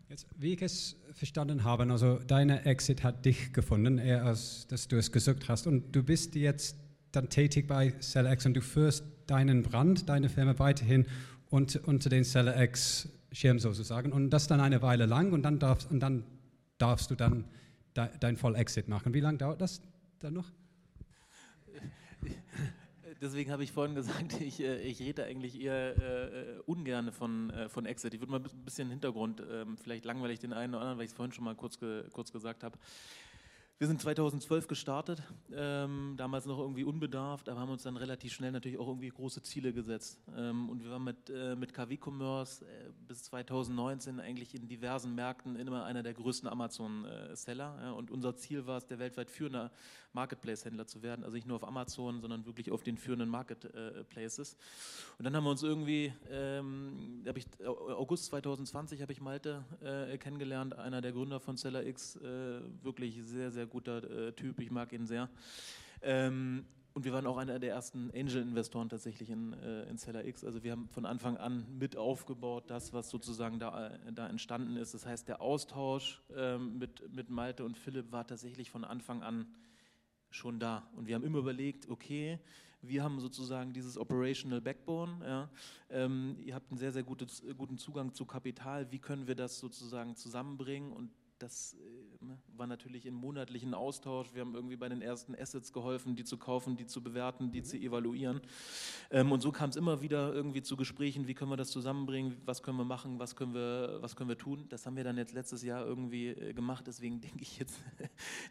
[0.08, 4.86] Jetzt, wie ich es verstanden habe, also deine Exit hat dich gefunden, eher als dass
[4.86, 5.66] du es gesucht hast.
[5.66, 6.76] Und du bist jetzt
[7.10, 11.06] dann tätig bei SellerX und du führst deinen Brand, deine Firma weiterhin
[11.50, 14.12] unter, unter den SellerX Schirm sozusagen.
[14.12, 16.24] Und das dann eine Weile lang und dann darfst, und dann
[16.78, 17.44] darfst du dann
[17.96, 19.12] de, dein Voll-Exit machen.
[19.12, 19.80] Wie lange dauert das
[20.20, 20.52] dann noch?
[23.26, 27.68] Deswegen habe ich vorhin gesagt, ich, äh, ich rede eigentlich eher äh, ungern von, äh,
[27.68, 28.14] von Exit.
[28.14, 31.10] Ich würde mal ein bisschen Hintergrund, ähm, vielleicht langweilig den einen oder anderen, weil ich
[31.10, 32.78] es vorhin schon mal kurz, ge, kurz gesagt habe.
[33.78, 38.50] Wir sind 2012 gestartet, ähm, damals noch irgendwie unbedarft, aber haben uns dann relativ schnell
[38.50, 40.18] natürlich auch irgendwie große Ziele gesetzt.
[40.34, 45.14] Ähm, und wir waren mit, äh, mit KW Commerce äh, bis 2019 eigentlich in diversen
[45.14, 47.78] Märkten immer einer der größten Amazon-Seller.
[47.82, 49.70] Ja, und unser Ziel war es, der weltweit führende
[50.14, 51.22] Marketplace-Händler zu werden.
[51.22, 54.56] Also nicht nur auf Amazon, sondern wirklich auf den führenden Marketplaces.
[55.18, 60.78] Und dann haben wir uns irgendwie, ähm, ich, August 2020 habe ich Malte äh, kennengelernt,
[60.78, 64.92] einer der Gründer von Seller X, äh, wirklich sehr, sehr guter äh, Typ, ich mag
[64.92, 65.28] ihn sehr.
[66.02, 66.64] Ähm,
[66.96, 70.44] und wir waren auch einer der ersten Angel-Investoren tatsächlich in, äh, in Seller X.
[70.44, 74.76] Also wir haben von Anfang an mit aufgebaut, das, was sozusagen da, äh, da entstanden
[74.76, 74.94] ist.
[74.94, 79.46] Das heißt, der Austausch ähm, mit, mit Malte und Philipp war tatsächlich von Anfang an
[80.30, 80.88] schon da.
[80.96, 82.38] Und wir haben immer überlegt, okay,
[82.80, 85.18] wir haben sozusagen dieses Operational Backbone.
[85.22, 85.50] Ja.
[85.90, 88.90] Ähm, ihr habt einen sehr, sehr gutes, guten Zugang zu Kapital.
[88.90, 90.92] Wie können wir das sozusagen zusammenbringen?
[90.92, 94.32] Und das äh, ne, war natürlich im monatlichen Austausch.
[94.34, 97.60] Wir haben irgendwie bei den ersten Assets geholfen, die zu kaufen, die zu bewerten, die
[97.60, 97.64] mhm.
[97.64, 98.40] zu evaluieren.
[99.10, 102.36] Ähm, und so kam es immer wieder irgendwie zu Gesprächen, wie können wir das zusammenbringen,
[102.44, 104.66] was können wir machen, was können wir, was können wir tun.
[104.68, 106.86] Das haben wir dann jetzt letztes Jahr irgendwie äh, gemacht.
[106.86, 107.78] Deswegen denke ich jetzt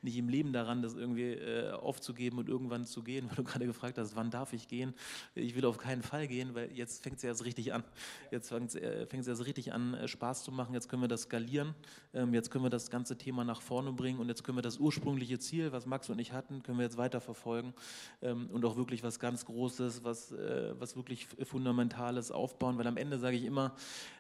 [0.02, 3.66] nicht im Leben daran, das irgendwie äh, aufzugeben und irgendwann zu gehen, weil du gerade
[3.66, 4.94] gefragt hast, wann darf ich gehen?
[5.34, 7.84] Ich will auf keinen Fall gehen, weil jetzt fängt es ja erst richtig an.
[8.32, 10.74] Jetzt fängt es erst richtig an, Spaß zu machen.
[10.74, 11.74] Jetzt können wir das skalieren.
[12.14, 14.78] Ähm, jetzt können wir das ganze Thema nach vorne bringen und jetzt können wir das
[14.78, 17.74] ursprüngliche Ziel, was Max und ich hatten, können wir jetzt weiter verfolgen
[18.22, 22.98] ähm, und auch wirklich was ganz Großes, was, äh, was wirklich Fundamentales aufbauen, weil am
[22.98, 23.74] Ende sage ich immer,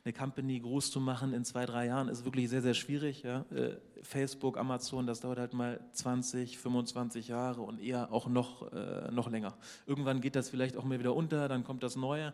[0.03, 3.23] eine Company groß zu machen in zwei, drei Jahren ist wirklich sehr, sehr schwierig.
[3.23, 3.45] Ja?
[3.51, 9.11] Äh, Facebook, Amazon, das dauert halt mal 20, 25 Jahre und eher auch noch, äh,
[9.11, 9.57] noch länger.
[9.85, 12.33] Irgendwann geht das vielleicht auch mal wieder unter, dann kommt das Neue,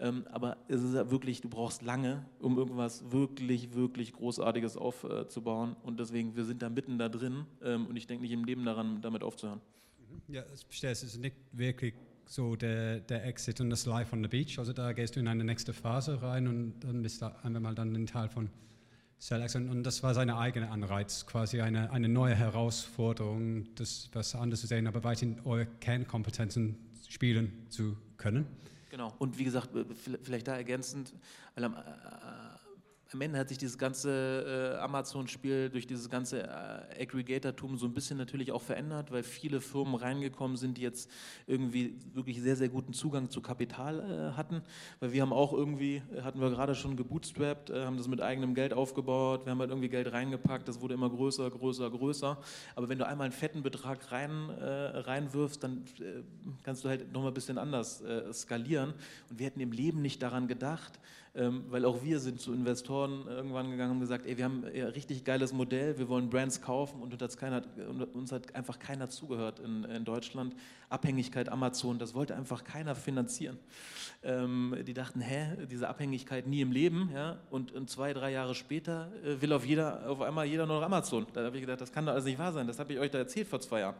[0.00, 5.76] ähm, aber es ist wirklich, du brauchst lange, um irgendwas wirklich, wirklich Großartiges aufzubauen aufzubauen.
[5.82, 8.64] Und deswegen, wir sind da mitten da drin ähm, und ich denke nicht im Leben
[8.64, 9.60] daran, damit aufzuhören.
[10.28, 11.94] Ja, ich verstehe, es ist nicht wirklich
[12.26, 14.58] so der, der Exit und das Life on the Beach.
[14.58, 17.94] Also da gehst du in eine nächste Phase rein und dann bist du einmal dann
[17.94, 18.50] ein Teil von
[19.22, 19.54] Selex.
[19.54, 24.66] Und, das war seine eigene Anreiz, quasi eine, eine neue Herausforderung, das was anders zu
[24.66, 26.76] sehen, aber weiterhin eure Kernkompetenzen
[27.08, 28.46] spielen zu können.
[28.90, 29.14] Genau.
[29.20, 29.70] Und wie gesagt,
[30.24, 31.14] vielleicht da ergänzend,
[31.54, 31.78] weil am, äh,
[33.14, 37.94] am Ende hat sich dieses ganze äh, Amazon-Spiel durch dieses ganze äh, Aggregator-Tum so ein
[37.94, 41.10] bisschen natürlich auch verändert, weil viele Firmen reingekommen sind, die jetzt
[41.46, 44.62] irgendwie wirklich sehr, sehr guten Zugang zu Kapital äh, hatten.
[45.00, 48.54] Weil wir haben auch irgendwie, hatten wir gerade schon gebootstrapped, äh, haben das mit eigenem
[48.54, 52.38] Geld aufgebaut, wir haben halt irgendwie Geld reingepackt, das wurde immer größer, größer, größer.
[52.76, 56.22] Aber wenn du einmal einen fetten Betrag rein, äh, reinwirfst, dann äh,
[56.62, 58.94] kannst du halt nochmal ein bisschen anders skalieren.
[59.30, 60.98] Und wir hätten im Leben nicht daran gedacht,
[61.34, 65.24] weil auch wir sind zu Investoren irgendwann gegangen und gesagt, ey, wir haben ein richtig
[65.24, 67.62] geiles Modell, wir wollen Brands kaufen und uns hat, keiner,
[68.12, 70.54] uns hat einfach keiner zugehört in, in, Deutschland.
[70.90, 73.58] Abhängigkeit Amazon, das wollte einfach keiner finanzieren.
[74.22, 78.54] Ähm, die dachten, hä, diese Abhängigkeit nie im Leben, ja, und, und zwei, drei Jahre
[78.54, 81.26] später äh, will auf, jeder, auf einmal jeder nur noch Amazon.
[81.32, 83.10] Da habe ich gedacht, das kann doch alles nicht wahr sein, das habe ich euch
[83.10, 83.96] da erzählt vor zwei Jahren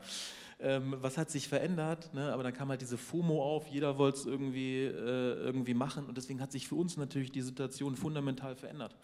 [0.62, 2.32] ähm, was hat sich verändert, ne?
[2.32, 6.16] aber dann kam halt diese FOMO auf, jeder wollte es irgendwie, äh, irgendwie machen und
[6.16, 8.96] deswegen hat sich für uns natürlich die Situation fundamental verändert.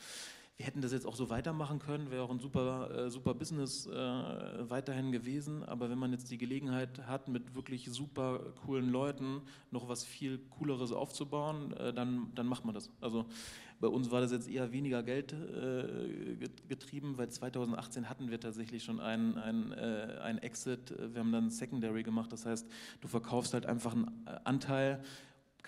[0.58, 3.86] Wir hätten das jetzt auch so weitermachen können, wäre auch ein super, äh, super Business
[3.86, 5.62] äh, weiterhin gewesen.
[5.62, 10.38] Aber wenn man jetzt die Gelegenheit hat, mit wirklich super coolen Leuten noch was viel
[10.50, 12.90] Cooleres aufzubauen, äh, dann, dann macht man das.
[13.00, 13.26] Also
[13.80, 18.82] bei uns war das jetzt eher weniger Geld äh, getrieben, weil 2018 hatten wir tatsächlich
[18.82, 20.94] schon einen, äh, Exit.
[21.12, 22.66] Wir haben dann Secondary gemacht, das heißt,
[23.00, 24.10] du verkaufst halt einfach einen
[24.44, 25.02] Anteil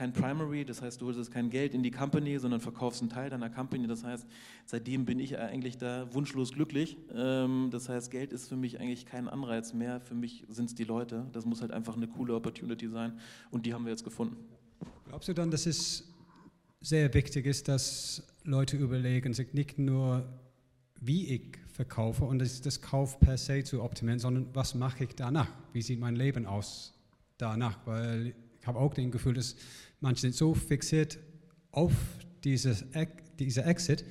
[0.01, 3.29] kein Primary, das heißt, du holst kein Geld in die Company, sondern verkaufst einen Teil
[3.29, 3.87] deiner Company.
[3.87, 4.27] Das heißt,
[4.65, 6.97] seitdem bin ich eigentlich da wunschlos glücklich.
[7.15, 10.01] Ähm, das heißt, Geld ist für mich eigentlich kein Anreiz mehr.
[10.01, 11.27] Für mich sind es die Leute.
[11.33, 13.19] Das muss halt einfach eine coole Opportunity sein
[13.51, 14.39] und die haben wir jetzt gefunden.
[15.07, 16.10] Glaubst du dann, dass es
[16.81, 20.27] sehr wichtig ist, dass Leute überlegen, sich nicht nur,
[21.01, 25.15] wie ich verkaufe und das, das Kauf per se zu optimieren, sondern was mache ich
[25.15, 25.51] danach?
[25.73, 26.95] Wie sieht mein Leben aus
[27.39, 27.79] danach?
[27.87, 29.57] Weil ich habe auch den Gefühl, dass
[30.01, 31.19] manche sind so fixiert
[31.71, 31.93] auf
[32.45, 32.85] dieses,
[33.39, 34.05] dieser Exit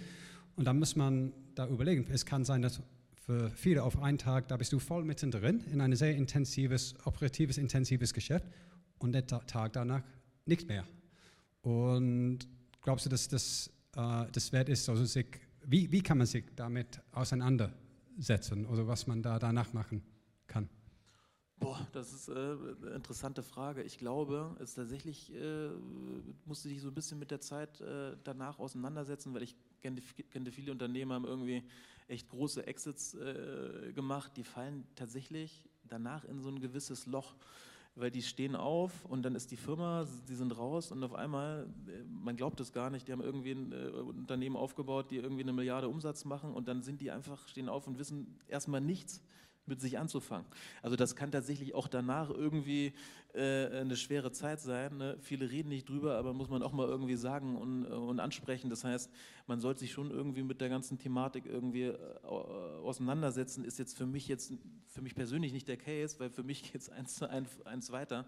[0.56, 2.08] und da muss man da überlegen.
[2.12, 2.82] Es kann sein, dass
[3.16, 7.58] für viele auf einen Tag, da bist du voll mittendrin in ein sehr intensives, operatives,
[7.58, 8.46] intensives Geschäft
[9.00, 10.04] und der Tag danach
[10.46, 10.86] nicht mehr.
[11.62, 12.48] Und
[12.90, 15.28] glaubst du, dass das, äh, das wert ist, also sich,
[15.64, 20.02] wie, wie kann man sich damit auseinandersetzen oder was man da danach machen
[20.48, 20.68] kann?
[21.60, 23.84] Boah, das ist äh, eine interessante Frage.
[23.84, 25.70] Ich glaube, es tatsächlich äh,
[26.46, 30.02] musste dich so ein bisschen mit der Zeit äh, danach auseinandersetzen, weil ich kenne
[30.52, 31.62] viele Unternehmer haben irgendwie
[32.08, 37.36] echt große Exits äh, gemacht, die fallen tatsächlich danach in so ein gewisses Loch
[38.00, 41.68] weil die stehen auf und dann ist die Firma, die sind raus und auf einmal,
[41.88, 45.44] äh, man glaubt es gar nicht, die haben irgendwie ein äh, Unternehmen aufgebaut, die irgendwie
[45.44, 49.22] eine Milliarde Umsatz machen und dann sind die einfach, stehen auf und wissen erstmal nichts
[49.66, 50.48] mit sich anzufangen.
[50.82, 52.94] Also das kann tatsächlich auch danach irgendwie
[53.34, 54.98] äh, eine schwere Zeit sein.
[54.98, 55.18] Ne?
[55.22, 58.70] Viele reden nicht drüber, aber muss man auch mal irgendwie sagen und, und ansprechen.
[58.70, 59.12] Das heißt,
[59.46, 63.64] man sollte sich schon irgendwie mit der ganzen Thematik irgendwie äh, auseinandersetzen.
[63.64, 64.54] Ist jetzt für mich jetzt
[64.88, 68.26] für mich persönlich nicht der Case, weil für mich geht es eins, eins weiter.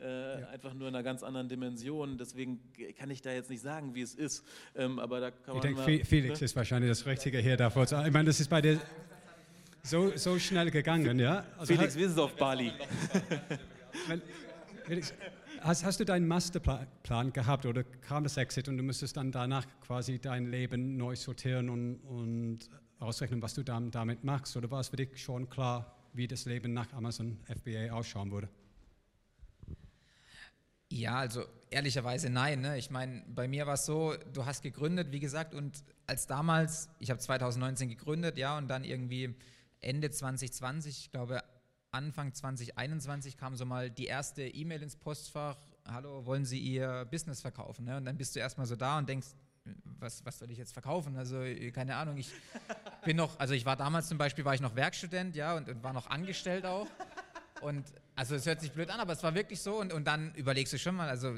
[0.00, 0.48] Äh, ja.
[0.48, 2.16] Einfach nur in einer ganz anderen Dimension.
[2.16, 2.60] Deswegen
[2.96, 4.44] kann ich da jetzt nicht sagen, wie es ist.
[4.74, 6.44] Ähm, aber da kann ich denke, Felix ne?
[6.46, 7.84] ist wahrscheinlich das Richtige hier davor.
[7.84, 8.80] Ich meine, das ist bei dir
[9.82, 11.44] so, so schnell gegangen, ja?
[11.58, 12.72] Also Felix, wir sind auf Bali.
[14.84, 15.14] Felix,
[15.60, 19.66] hast, hast du deinen Masterplan gehabt oder kam das Exit und du müsstest dann danach
[19.80, 22.58] quasi dein Leben neu sortieren und, und
[22.98, 24.56] ausrechnen, was du dann damit machst?
[24.56, 28.48] Oder war es für dich schon klar, wie das Leben nach Amazon FBA ausschauen würde?
[30.90, 32.62] Ja, also ehrlicherweise nein.
[32.62, 32.78] Ne?
[32.78, 36.88] Ich meine, bei mir war es so, du hast gegründet, wie gesagt, und als damals,
[36.98, 39.34] ich habe 2019 gegründet, ja, und dann irgendwie
[39.80, 41.42] Ende 2020, ich glaube
[41.90, 45.56] Anfang 2021 kam so mal die erste E-Mail ins Postfach,
[45.86, 47.86] hallo, wollen Sie Ihr Business verkaufen?
[47.86, 47.96] Ne?
[47.96, 49.28] Und dann bist du erstmal so da und denkst,
[49.98, 51.16] was, was soll ich jetzt verkaufen?
[51.16, 52.30] Also keine Ahnung, ich
[53.04, 55.82] bin noch, also ich war damals zum Beispiel, war ich noch Werkstudent, ja, und, und
[55.82, 56.86] war noch angestellt auch.
[57.60, 60.34] Und also es hört sich blöd an, aber es war wirklich so und, und dann
[60.34, 61.36] überlegst du schon mal, also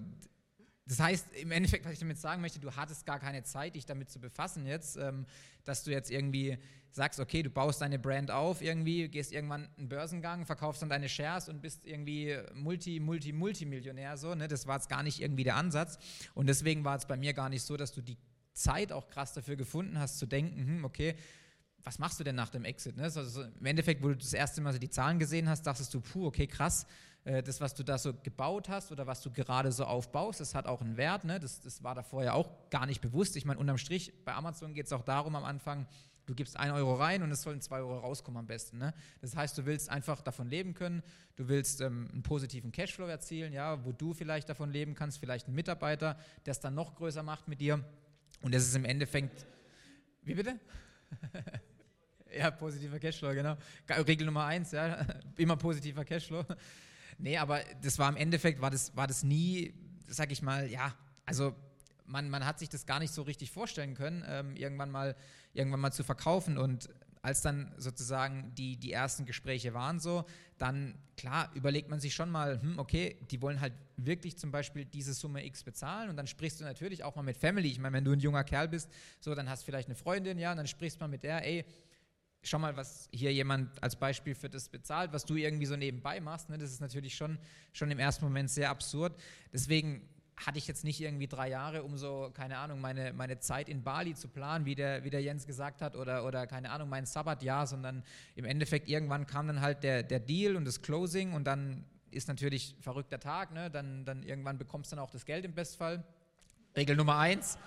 [0.90, 3.86] das heißt, im Endeffekt, was ich damit sagen möchte, du hattest gar keine Zeit, dich
[3.86, 5.24] damit zu befassen jetzt, ähm,
[5.62, 6.58] dass du jetzt irgendwie
[6.90, 11.08] sagst, okay, du baust deine Brand auf irgendwie, gehst irgendwann einen Börsengang, verkaufst dann deine
[11.08, 14.48] Shares und bist irgendwie Multi, Multi, Multimillionär so, ne?
[14.48, 15.96] Das war jetzt gar nicht irgendwie der Ansatz
[16.34, 18.18] und deswegen war es bei mir gar nicht so, dass du die
[18.52, 21.14] Zeit auch krass dafür gefunden hast zu denken, hm, okay,
[21.84, 22.96] was machst du denn nach dem Exit?
[22.96, 23.04] Ne?
[23.04, 26.00] Also Im Endeffekt, wo du das erste Mal so die Zahlen gesehen hast, dachtest du,
[26.00, 26.84] puh, okay, krass,
[27.24, 30.54] äh, das, was du da so gebaut hast oder was du gerade so aufbaust, das
[30.54, 31.24] hat auch einen Wert.
[31.24, 31.38] Ne?
[31.40, 33.36] Das, das war da vorher auch gar nicht bewusst.
[33.36, 35.86] Ich meine, unterm Strich, bei Amazon geht es auch darum am Anfang,
[36.26, 38.78] du gibst 1 Euro rein und es sollen 2 Euro rauskommen am besten.
[38.78, 38.94] Ne?
[39.20, 41.02] Das heißt, du willst einfach davon leben können,
[41.36, 45.48] du willst ähm, einen positiven Cashflow erzielen, ja, wo du vielleicht davon leben kannst, vielleicht
[45.48, 46.16] ein Mitarbeiter,
[46.46, 47.84] der es dann noch größer macht mit dir.
[48.42, 49.44] Und das ist im Endeffekt.
[50.22, 50.58] Wie bitte?
[52.38, 53.56] ja, positiver Cashflow, genau.
[54.06, 55.04] Regel Nummer eins, ja,
[55.36, 56.44] immer positiver Cashflow.
[57.22, 59.74] Nee, aber das war im Endeffekt, war das, war das nie,
[60.06, 60.94] sag ich mal, ja,
[61.26, 61.54] also
[62.06, 65.14] man, man hat sich das gar nicht so richtig vorstellen können, ähm, irgendwann, mal,
[65.52, 66.58] irgendwann mal zu verkaufen.
[66.58, 66.88] Und
[67.22, 70.24] als dann sozusagen die, die ersten Gespräche waren so,
[70.58, 74.86] dann klar überlegt man sich schon mal, hm, okay, die wollen halt wirklich zum Beispiel
[74.86, 77.68] diese Summe X bezahlen und dann sprichst du natürlich auch mal mit Family.
[77.68, 78.90] Ich meine, wenn du ein junger Kerl bist,
[79.20, 81.46] so, dann hast du vielleicht eine Freundin, ja, und dann sprichst du mal mit der,
[81.46, 81.66] ey,
[82.42, 86.20] schau mal, was hier jemand als Beispiel für das bezahlt, was du irgendwie so nebenbei
[86.20, 86.48] machst.
[86.48, 86.58] Ne?
[86.58, 87.38] Das ist natürlich schon,
[87.72, 89.18] schon im ersten Moment sehr absurd.
[89.52, 90.08] Deswegen
[90.46, 93.82] hatte ich jetzt nicht irgendwie drei Jahre, um so, keine Ahnung, meine, meine Zeit in
[93.82, 97.04] Bali zu planen, wie der, wie der Jens gesagt hat, oder, oder keine Ahnung, mein
[97.04, 98.02] Sabbatjahr, sondern
[98.36, 102.26] im Endeffekt irgendwann kam dann halt der, der Deal und das Closing und dann ist
[102.28, 103.70] natürlich verrückter Tag, ne?
[103.70, 106.02] dann, dann irgendwann bekommst du dann auch das Geld im Bestfall.
[106.76, 107.58] Regel Nummer eins,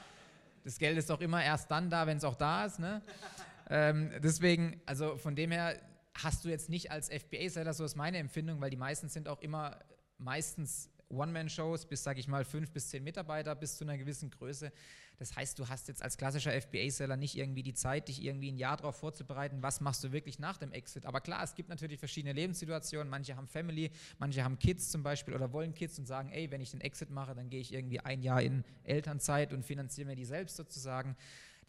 [0.64, 2.80] das Geld ist auch immer erst dann da, wenn es auch da ist.
[2.80, 3.02] Ne?
[3.74, 5.82] Ähm, deswegen, also von dem her
[6.14, 9.42] hast du jetzt nicht als FBA-Seller, so ist meine Empfindung, weil die meisten sind auch
[9.42, 9.80] immer
[10.20, 14.72] meistens One-Man-Shows bis, sage ich mal, fünf bis zehn Mitarbeiter bis zu einer gewissen Größe.
[15.18, 18.58] Das heißt, du hast jetzt als klassischer FBA-Seller nicht irgendwie die Zeit, dich irgendwie ein
[18.58, 21.08] Jahr darauf vorzubereiten, was machst du wirklich nach dem Exit.
[21.08, 23.10] Aber klar, es gibt natürlich verschiedene Lebenssituationen.
[23.10, 26.62] Manche haben Family, manche haben Kids zum Beispiel oder wollen Kids und sagen, ey, wenn
[26.62, 30.16] ich den Exit mache, dann gehe ich irgendwie ein Jahr in Elternzeit und finanziere mir
[30.16, 31.16] die selbst sozusagen.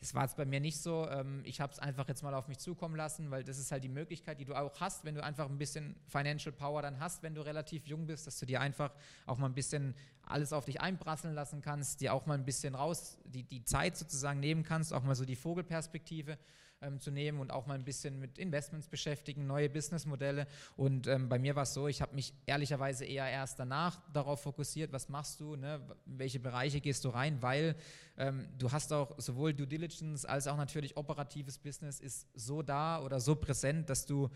[0.04, 1.08] Das war jetzt bei mir nicht so.
[1.08, 3.84] Ähm, ich habe es einfach jetzt mal auf mich zukommen lassen, weil das ist halt
[3.84, 7.22] die Möglichkeit, die du auch hast, wenn du einfach ein bisschen Financial Power dann hast,
[7.22, 8.92] wenn du relativ jung bist, dass du dir einfach
[9.24, 9.94] auch mal ein bisschen
[10.26, 13.96] alles auf dich einprasseln lassen kannst, dir auch mal ein bisschen raus, die, die Zeit
[13.96, 16.36] sozusagen nehmen kannst, auch mal so die Vogelperspektive
[16.84, 20.46] ähm, zu nehmen und auch mal ein bisschen mit Investments beschäftigen, neue Businessmodelle.
[20.76, 24.42] Und ähm, bei mir war es so, ich habe mich ehrlicherweise eher erst danach darauf
[24.42, 25.80] fokussiert, was machst du, ne?
[26.06, 27.76] in welche Bereiche gehst du rein, weil
[28.16, 33.00] ähm, du hast auch sowohl Due Diligence als auch natürlich operatives Business ist so da
[33.02, 34.30] oder so präsent, dass du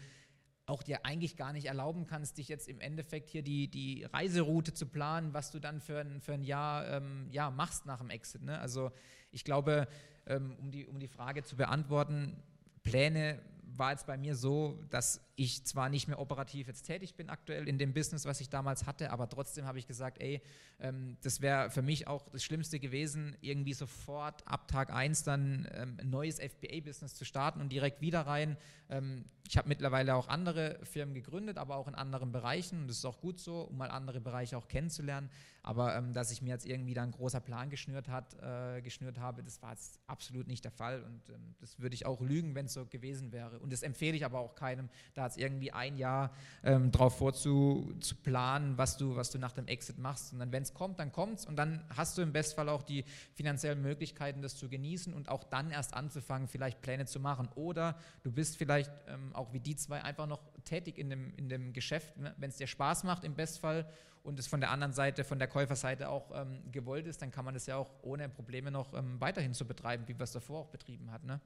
[0.69, 4.75] auch dir eigentlich gar nicht erlauben kannst, dich jetzt im Endeffekt hier die, die Reiseroute
[4.75, 8.11] zu planen, was du dann für ein, für ein Jahr ähm, ja, machst nach dem
[8.11, 8.43] Exit.
[8.43, 8.59] Ne?
[8.59, 8.93] Also
[9.31, 9.89] ich glaube,
[10.29, 12.37] ähm, um, die, um die Frage zu beantworten,
[12.83, 13.41] Pläne
[13.79, 17.69] war jetzt bei mir so, dass ich zwar nicht mehr operativ jetzt tätig bin aktuell
[17.69, 20.43] in dem Business, was ich damals hatte, aber trotzdem habe ich gesagt, ey,
[20.81, 25.69] ähm, das wäre für mich auch das Schlimmste gewesen, irgendwie sofort ab Tag 1 dann
[25.73, 28.57] ähm, ein neues FBA-Business zu starten und direkt wieder rein.
[28.91, 32.83] Ähm, ich habe mittlerweile auch andere Firmen gegründet, aber auch in anderen Bereichen.
[32.83, 35.31] Und das ist auch gut so, um mal andere Bereiche auch kennenzulernen.
[35.63, 39.19] Aber ähm, dass ich mir jetzt irgendwie da ein großer Plan geschnürt, hat, äh, geschnürt
[39.19, 41.03] habe, das war jetzt absolut nicht der Fall.
[41.03, 43.59] Und ähm, das würde ich auch lügen, wenn es so gewesen wäre.
[43.59, 46.31] Und das empfehle ich aber auch keinem, da jetzt irgendwie ein Jahr
[46.63, 50.33] ähm, drauf vorzu zu planen, was du, was du nach dem Exit machst.
[50.33, 51.47] Und dann, wenn es kommt, dann kommt es.
[51.47, 55.45] Und dann hast du im Bestfall auch die finanziellen Möglichkeiten, das zu genießen und auch
[55.45, 57.49] dann erst anzufangen, vielleicht Pläne zu machen.
[57.55, 61.49] Oder du bist vielleicht ähm, auch wie die zwei einfach noch tätig in dem, in
[61.49, 62.35] dem Geschäft, ne?
[62.39, 63.89] wenn es dir Spaß macht im Bestfall
[64.23, 67.45] und es von der anderen Seite, von der Käuferseite auch ähm, gewollt ist, dann kann
[67.45, 70.61] man das ja auch ohne Probleme noch ähm, weiterhin so betreiben, wie wir es davor
[70.61, 71.25] auch betrieben hat.
[71.25, 71.41] Ne?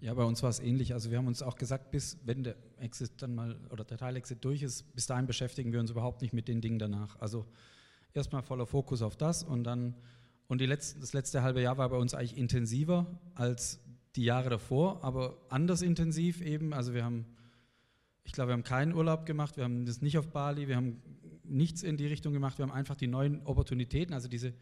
[0.00, 0.92] Ja, bei uns war es ähnlich.
[0.92, 4.44] Also wir haben uns auch gesagt, bis wenn der Exit dann mal oder der Teilexit
[4.44, 7.18] durch ist, bis dahin beschäftigen wir uns überhaupt nicht mit den Dingen danach.
[7.20, 7.46] Also
[8.12, 9.94] erstmal voller Fokus auf das und dann
[10.46, 13.80] und die letzten, das letzte halbe Jahr war bei uns eigentlich intensiver als
[14.16, 16.72] die Jahre davor, aber anders intensiv eben.
[16.72, 17.26] Also wir haben,
[18.24, 21.02] ich glaube, wir haben keinen Urlaub gemacht, wir haben das nicht auf Bali, wir haben
[21.42, 24.54] nichts in die Richtung gemacht, wir haben einfach die neuen Opportunitäten, also diese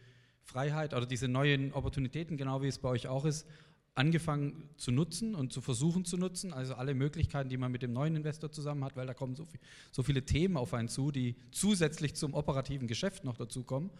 [0.43, 3.47] Freiheit oder diese neuen Opportunitäten, genau wie es bei euch auch ist,
[3.95, 7.93] angefangen zu nutzen und zu versuchen zu nutzen, also alle Möglichkeiten, die man mit dem
[7.93, 11.11] neuen Investor zusammen hat, weil da kommen so, viel, so viele Themen auf einen zu,
[11.11, 13.91] die zusätzlich zum operativen Geschäft noch dazukommen.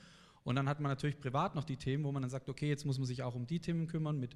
[0.45, 2.87] Und dann hat man natürlich privat noch die Themen, wo man dann sagt, okay, jetzt
[2.87, 4.35] muss man sich auch um die Themen kümmern, mit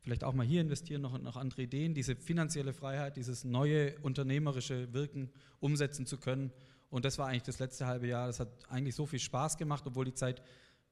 [0.00, 4.92] vielleicht auch mal hier investieren, noch, noch andere Ideen, diese finanzielle Freiheit, dieses neue unternehmerische
[4.92, 5.30] Wirken
[5.60, 6.52] umsetzen zu können.
[6.90, 8.26] Und das war eigentlich das letzte halbe Jahr.
[8.26, 10.42] Das hat eigentlich so viel Spaß gemacht, obwohl die Zeit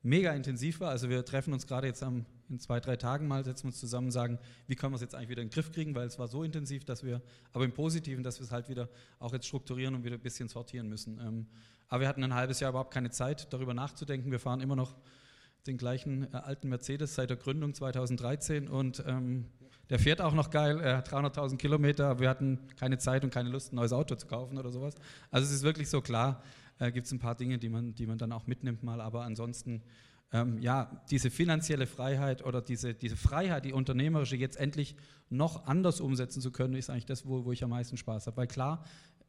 [0.02, 0.90] mega intensiv war.
[0.90, 4.08] Also wir treffen uns gerade jetzt am, in zwei, drei Tagen mal, setzen uns zusammen
[4.08, 6.18] und sagen, wie können wir es jetzt eigentlich wieder in den Griff kriegen, weil es
[6.18, 8.88] war so intensiv, dass wir, aber im Positiven, dass wir es halt wieder
[9.18, 11.18] auch jetzt strukturieren und wieder ein bisschen sortieren müssen.
[11.18, 11.46] Ähm,
[11.88, 14.30] aber wir hatten ein halbes Jahr überhaupt keine Zeit, darüber nachzudenken.
[14.30, 14.96] Wir fahren immer noch
[15.66, 19.46] den gleichen äh, alten Mercedes seit der Gründung 2013 und ähm,
[19.90, 23.50] der fährt auch noch geil, er hat 300.000 Kilometer, wir hatten keine Zeit und keine
[23.50, 24.94] Lust, ein neues Auto zu kaufen oder sowas.
[25.30, 26.42] Also es ist wirklich so klar,
[26.78, 29.22] äh, gibt es ein paar Dinge, die man, die man dann auch mitnimmt mal, aber
[29.22, 29.82] ansonsten,
[30.32, 34.96] ähm, ja, diese finanzielle Freiheit oder diese, diese Freiheit, die unternehmerische jetzt endlich
[35.30, 38.36] noch anders umsetzen zu können, ist eigentlich das, wo, wo ich am meisten Spaß habe.
[38.38, 38.84] Weil klar,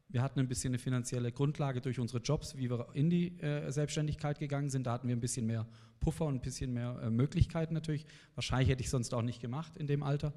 [0.09, 3.69] wir hatten ein bisschen eine finanzielle Grundlage durch unsere Jobs, wie wir in die äh,
[3.71, 4.87] Selbstständigkeit gegangen sind.
[4.87, 5.67] Da hatten wir ein bisschen mehr
[5.99, 8.05] Puffer und ein bisschen mehr äh, Möglichkeiten natürlich.
[8.35, 10.33] Wahrscheinlich hätte ich sonst auch nicht gemacht in dem Alter.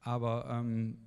[0.00, 0.98] Aber ähm,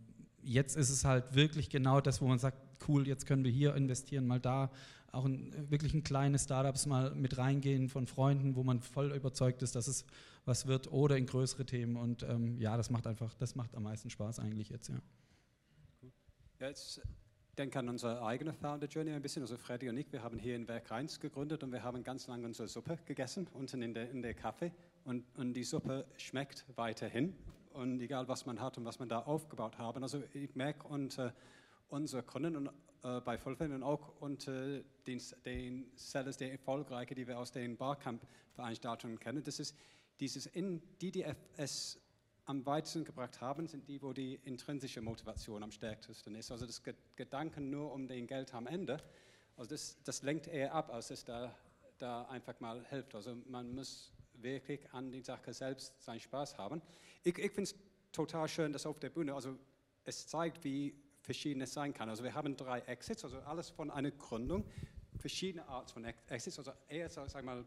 [0.42, 2.58] jetzt ist es halt wirklich genau das, wo man sagt,
[2.88, 4.72] cool, jetzt können wir hier investieren, mal da
[5.12, 9.62] auch in, wirklich in kleine Startups mal mit reingehen von Freunden, wo man voll überzeugt
[9.62, 10.06] ist, dass es
[10.46, 11.98] was wird oder in größere Themen.
[11.98, 15.00] Und ähm, ja, das macht einfach, das macht am meisten Spaß eigentlich jetzt, ja.
[16.60, 17.02] Jetzt
[17.58, 19.42] denke an unsere eigene Founder Journey ein bisschen.
[19.42, 22.28] Also Freddy und ich, wir haben hier in Werk 1 gegründet und wir haben ganz
[22.28, 24.72] lange unsere Suppe gegessen, unten in der, in der Kaffee.
[25.06, 27.36] Und, und die Suppe schmeckt weiterhin.
[27.74, 30.04] Und egal, was man hat und was man da aufgebaut haben.
[30.04, 31.32] Also ich merke, und äh,
[31.90, 32.70] unsere Kunden und
[33.04, 37.78] äh, bei Vollfan und auch unter den, den Sellers, der Erfolgreiche, die wir aus den
[37.78, 39.44] Barcamp-Veranstaltungen kennen.
[39.44, 39.76] Das ist
[40.20, 40.82] dieses, in,
[41.56, 42.00] es
[42.48, 46.50] am weitesten gebracht haben, sind die, wo die intrinsische Motivation am stärksten ist.
[46.50, 46.82] Also das
[47.16, 49.04] Gedanken nur um den Geld am Ende,
[49.58, 51.54] also das, das lenkt eher ab, als es da,
[51.98, 53.16] da einfach mal hilft.
[53.16, 56.82] Also man muss wirklich an die Sache selbst seinen Spaß haben.
[57.24, 57.76] Ich, ich finde es
[58.12, 59.58] total schön, dass auf der Bühne, also
[60.06, 62.08] es zeigt, wie verschiedenes sein kann.
[62.08, 64.64] Also wir haben drei Exits, also alles von einer Gründung,
[65.18, 67.66] verschiedene Arten von Exits, also eher, sag mal,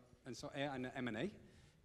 [0.55, 1.29] eher eine M&A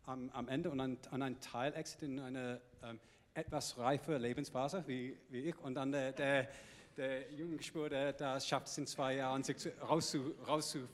[0.06, 3.00] am, am, Ende und ein, ein Teil-Exit in eine ähm,
[3.34, 6.48] etwas reife Lebensphase wie, wie ich und dann der, der,
[6.96, 10.88] der junge Spur, der, der schafft es in zwei Jahren, sich raus zu, raus zu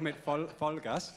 [0.00, 1.14] mit Voll, Vollgas.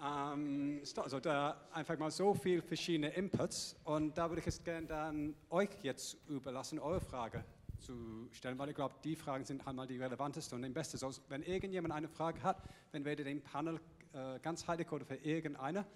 [0.00, 4.86] Ähm, also da einfach mal so viele verschiedene Inputs und da würde ich es gerne
[4.86, 7.44] dann euch jetzt überlassen, eure Frage
[7.80, 10.98] zu stellen, weil ich glaube, die Fragen sind einmal die relevantesten und am besten.
[10.98, 13.80] So, wenn irgendjemand eine Frage hat, wenn wir den Panel
[14.12, 15.86] äh, ganz heilig oder für irgendeine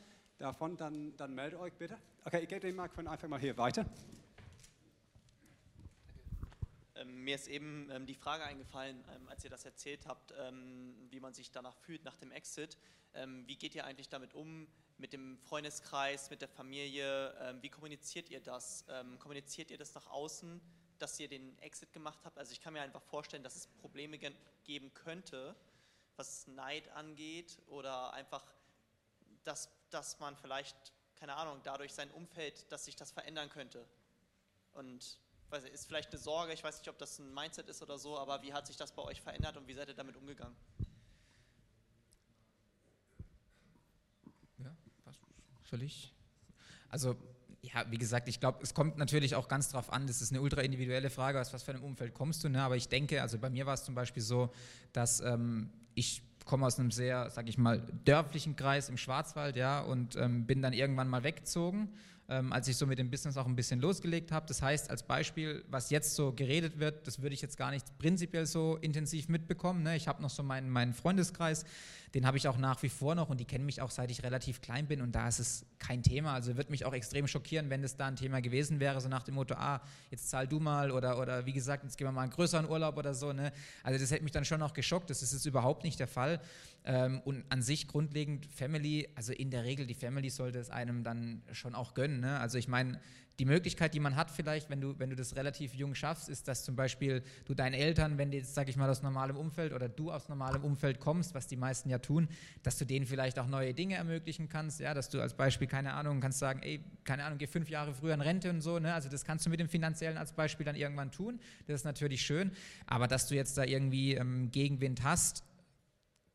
[0.43, 1.97] davon, dann, dann meldet euch bitte.
[2.25, 3.87] Okay, ich gebe den Mikrofon einfach mal hier weiter.
[6.97, 10.95] Ähm, mir ist eben ähm, die Frage eingefallen, ähm, als ihr das erzählt habt, ähm,
[11.11, 12.77] wie man sich danach fühlt nach dem Exit.
[13.15, 14.67] Ähm, wie geht ihr eigentlich damit um,
[14.99, 17.35] mit dem Freundeskreis, mit der Familie?
[17.41, 18.85] Ähm, wie kommuniziert ihr das?
[19.21, 20.61] kommuniziert ihr das nach außen,
[20.99, 22.39] dass ihr den Exit gemacht habt?
[22.39, 24.33] Also ich kann mir einfach vorstellen, dass es Probleme ge
[24.65, 25.57] geben könnte,
[26.17, 28.45] was Neid angeht oder einfach,
[29.43, 30.77] dass, dass man vielleicht,
[31.17, 33.85] keine Ahnung, dadurch sein Umfeld, dass sich das verändern könnte.
[34.73, 35.19] Und
[35.51, 37.99] weiß nicht, ist vielleicht eine Sorge, ich weiß nicht, ob das ein Mindset ist oder
[37.99, 40.57] so, aber wie hat sich das bei euch verändert und wie seid ihr damit umgegangen?
[44.59, 44.75] Ja,
[45.81, 46.15] ich?
[46.89, 47.17] Also,
[47.63, 50.41] ja, wie gesagt, ich glaube, es kommt natürlich auch ganz drauf an, das ist eine
[50.41, 52.63] ultra individuelle Frage, aus was für einem Umfeld kommst du, ne?
[52.63, 54.53] aber ich denke, also bei mir war es zum Beispiel so,
[54.93, 59.81] dass ähm, ich komme aus einem sehr, sag ich mal, dörflichen Kreis im Schwarzwald, ja,
[59.81, 61.89] und ähm, bin dann irgendwann mal weggezogen
[62.33, 64.47] ähm, als ich so mit dem Business auch ein bisschen losgelegt habe.
[64.47, 67.99] Das heißt, als Beispiel, was jetzt so geredet wird, das würde ich jetzt gar nicht
[67.99, 69.83] prinzipiell so intensiv mitbekommen.
[69.83, 69.97] Ne?
[69.97, 71.65] Ich habe noch so meinen, meinen Freundeskreis,
[72.15, 74.23] den habe ich auch nach wie vor noch und die kennen mich auch seit ich
[74.23, 76.33] relativ klein bin und da ist es kein Thema.
[76.33, 79.23] Also würde mich auch extrem schockieren, wenn das da ein Thema gewesen wäre, so nach
[79.23, 82.23] dem Motto, ah, jetzt zahl du mal oder, oder wie gesagt, jetzt gehen wir mal
[82.23, 83.33] einen größeren Urlaub oder so.
[83.33, 83.53] Ne?
[83.83, 86.41] Also das hätte mich dann schon auch geschockt, das ist jetzt überhaupt nicht der Fall.
[86.85, 91.05] Ähm, und an sich grundlegend Family, also in der Regel die Family sollte es einem
[91.05, 92.21] dann schon auch gönnen.
[92.21, 92.41] Ne?
[92.41, 93.01] Also ich meine,
[93.39, 96.49] die Möglichkeit, die man hat vielleicht, wenn du, wenn du das relativ jung schaffst, ist,
[96.49, 99.73] dass zum Beispiel du deinen Eltern, wenn die jetzt, sag ich mal, aus normalem Umfeld
[99.73, 102.29] oder du aus normalem Umfeld kommst, was die meisten ja tun,
[102.63, 105.95] dass du denen vielleicht auch neue Dinge ermöglichen kannst, ja, dass du als Beispiel, keine
[105.95, 108.93] Ahnung, kannst sagen, ey, keine Ahnung, geh fünf Jahre früher in Rente und so, ne,
[108.93, 112.23] also das kannst du mit dem Finanziellen als Beispiel dann irgendwann tun, das ist natürlich
[112.23, 112.53] schön,
[112.87, 115.45] aber dass du jetzt da irgendwie ähm, Gegenwind hast,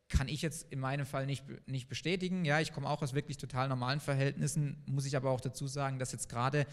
[0.08, 2.44] kann ich jetzt in meinem Fall nicht, nicht bestätigen.
[2.44, 5.98] Ja, ich komme auch aus wirklich total normalen Verhältnissen, muss ich aber auch dazu sagen,
[5.98, 6.66] dass jetzt gerade,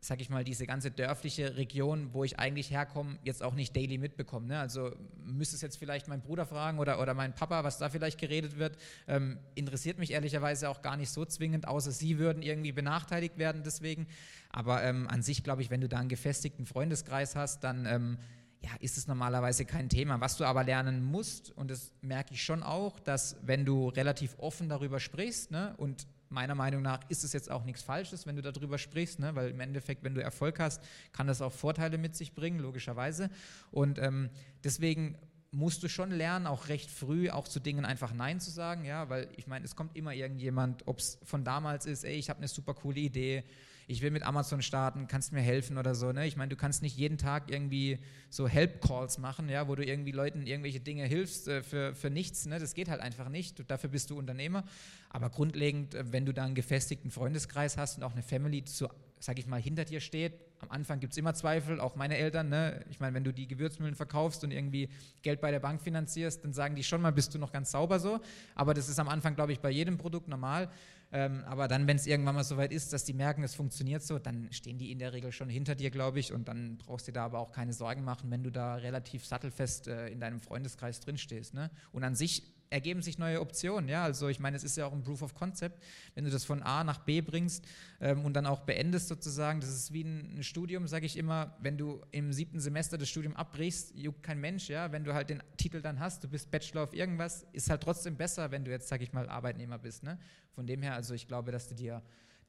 [0.00, 3.98] sag ich mal, diese ganze dörfliche Region, wo ich eigentlich herkomme, jetzt auch nicht daily
[3.98, 4.46] mitbekomme.
[4.46, 4.60] Ne?
[4.60, 4.94] Also
[5.24, 8.56] müsste es jetzt vielleicht mein Bruder fragen oder, oder mein Papa, was da vielleicht geredet
[8.56, 8.76] wird.
[9.08, 13.62] Ähm, interessiert mich ehrlicherweise auch gar nicht so zwingend, außer sie würden irgendwie benachteiligt werden
[13.64, 14.06] deswegen.
[14.50, 17.86] Aber ähm, an sich glaube ich, wenn du da einen gefestigten Freundeskreis hast, dann...
[17.86, 18.18] Ähm,
[18.62, 20.20] ja, ist es normalerweise kein Thema.
[20.20, 24.38] Was du aber lernen musst, und das merke ich schon auch, dass wenn du relativ
[24.38, 28.36] offen darüber sprichst, ne, und meiner Meinung nach ist es jetzt auch nichts Falsches, wenn
[28.36, 30.82] du darüber sprichst, ne, weil im Endeffekt, wenn du Erfolg hast,
[31.12, 33.30] kann das auch Vorteile mit sich bringen, logischerweise.
[33.70, 34.30] Und ähm,
[34.62, 35.16] deswegen
[35.52, 39.08] musst du schon lernen, auch recht früh auch zu Dingen einfach Nein zu sagen, ja,
[39.08, 42.38] weil ich meine, es kommt immer irgendjemand, ob es von damals ist, ey, ich habe
[42.38, 43.42] eine super coole Idee,
[43.90, 46.12] ich will mit Amazon starten, kannst mir helfen oder so.
[46.12, 46.24] Ne?
[46.24, 50.12] Ich meine, du kannst nicht jeden Tag irgendwie so Help-Calls machen, ja, wo du irgendwie
[50.12, 52.46] Leuten irgendwelche Dinge hilfst äh, für, für nichts.
[52.46, 52.60] Ne?
[52.60, 53.68] Das geht halt einfach nicht.
[53.68, 54.62] Dafür bist du Unternehmer.
[55.08, 58.88] Aber grundlegend, äh, wenn du da einen gefestigten Freundeskreis hast und auch eine Family, so,
[59.18, 62.48] sag ich mal, hinter dir steht, am Anfang gibt es immer Zweifel, auch meine Eltern.
[62.48, 62.84] Ne?
[62.90, 64.88] Ich meine, wenn du die Gewürzmühlen verkaufst und irgendwie
[65.22, 67.98] Geld bei der Bank finanzierst, dann sagen die schon mal, bist du noch ganz sauber
[67.98, 68.20] so.
[68.54, 70.70] Aber das ist am Anfang, glaube ich, bei jedem Produkt normal.
[71.12, 74.18] Ähm, aber dann, wenn es irgendwann mal soweit ist, dass die merken, es funktioniert so,
[74.18, 76.32] dann stehen die in der Regel schon hinter dir, glaube ich.
[76.32, 79.26] Und dann brauchst du dir da aber auch keine Sorgen machen, wenn du da relativ
[79.26, 81.54] sattelfest äh, in deinem Freundeskreis drinstehst.
[81.54, 81.70] Ne?
[81.90, 83.88] Und an sich ergeben sich neue Optionen.
[83.88, 85.82] Ja, also ich meine, es ist ja auch ein Proof of Concept,
[86.14, 87.66] wenn du das von A nach B bringst
[88.00, 89.60] ähm, und dann auch beendest sozusagen.
[89.60, 91.56] Das ist wie ein, ein Studium, sage ich immer.
[91.60, 94.68] Wenn du im siebten Semester das Studium abbrichst, juckt kein Mensch.
[94.68, 97.82] Ja, wenn du halt den Titel dann hast, du bist Bachelor of irgendwas, ist halt
[97.82, 100.04] trotzdem besser, wenn du jetzt, sage ich mal, Arbeitnehmer bist.
[100.04, 100.18] Ne?
[100.52, 102.02] Von dem her, also ich glaube, dass du dir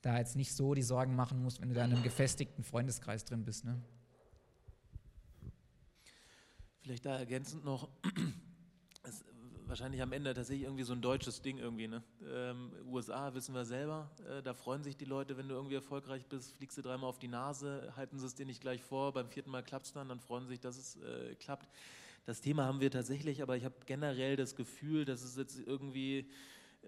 [0.03, 3.26] da jetzt nicht so die Sorgen machen musst, wenn du da in einem gefestigten Freundeskreis
[3.26, 3.65] drin bist.
[3.65, 3.82] Ne?
[6.82, 7.89] Vielleicht da ergänzend noch,
[9.72, 11.88] wahrscheinlich am Ende tatsächlich irgendwie so ein deutsches Ding irgendwie.
[11.88, 12.03] Ne?
[12.30, 16.26] Ähm, USA wissen wir selber, äh, da freuen sich die Leute, wenn du irgendwie erfolgreich
[16.26, 19.30] bist, fliegst du dreimal auf die Nase, halten sie es dir nicht gleich vor, beim
[19.30, 21.69] vierten Mal klappt es dann, dann freuen sie sich, dass es äh, klappt.
[22.26, 26.30] Das Thema haben wir tatsächlich, aber ich habe generell das Gefühl, dass es jetzt irgendwie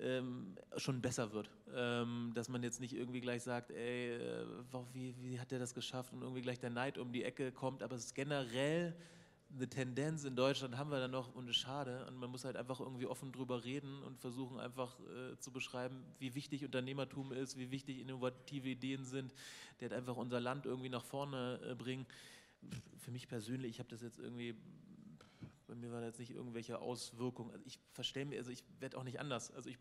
[0.02, 1.50] ähm, schon besser wird.
[1.74, 4.46] Ähm, dass man jetzt nicht irgendwie gleich sagt, ey, äh,
[4.92, 7.82] wie, wie hat der das geschafft und irgendwie gleich der Neid um die Ecke kommt,
[7.82, 8.94] aber es ist generell
[9.56, 12.06] eine Tendenz in Deutschland haben wir dann noch und ist schade.
[12.08, 16.04] Und man muss halt einfach irgendwie offen drüber reden und versuchen einfach äh, zu beschreiben,
[16.20, 19.34] wie wichtig Unternehmertum ist, wie wichtig innovative Ideen sind,
[19.80, 22.06] die halt einfach unser Land irgendwie nach vorne äh, bringen.
[22.98, 24.56] Für mich persönlich, ich habe das jetzt irgendwie,
[25.68, 27.52] bei mir war da jetzt nicht irgendwelche Auswirkungen.
[27.52, 29.52] Also ich verstehe mir, also ich werde auch nicht anders.
[29.52, 29.78] Also ich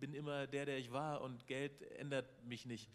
[0.00, 2.90] bin immer der, der ich war und Geld ändert mich nicht.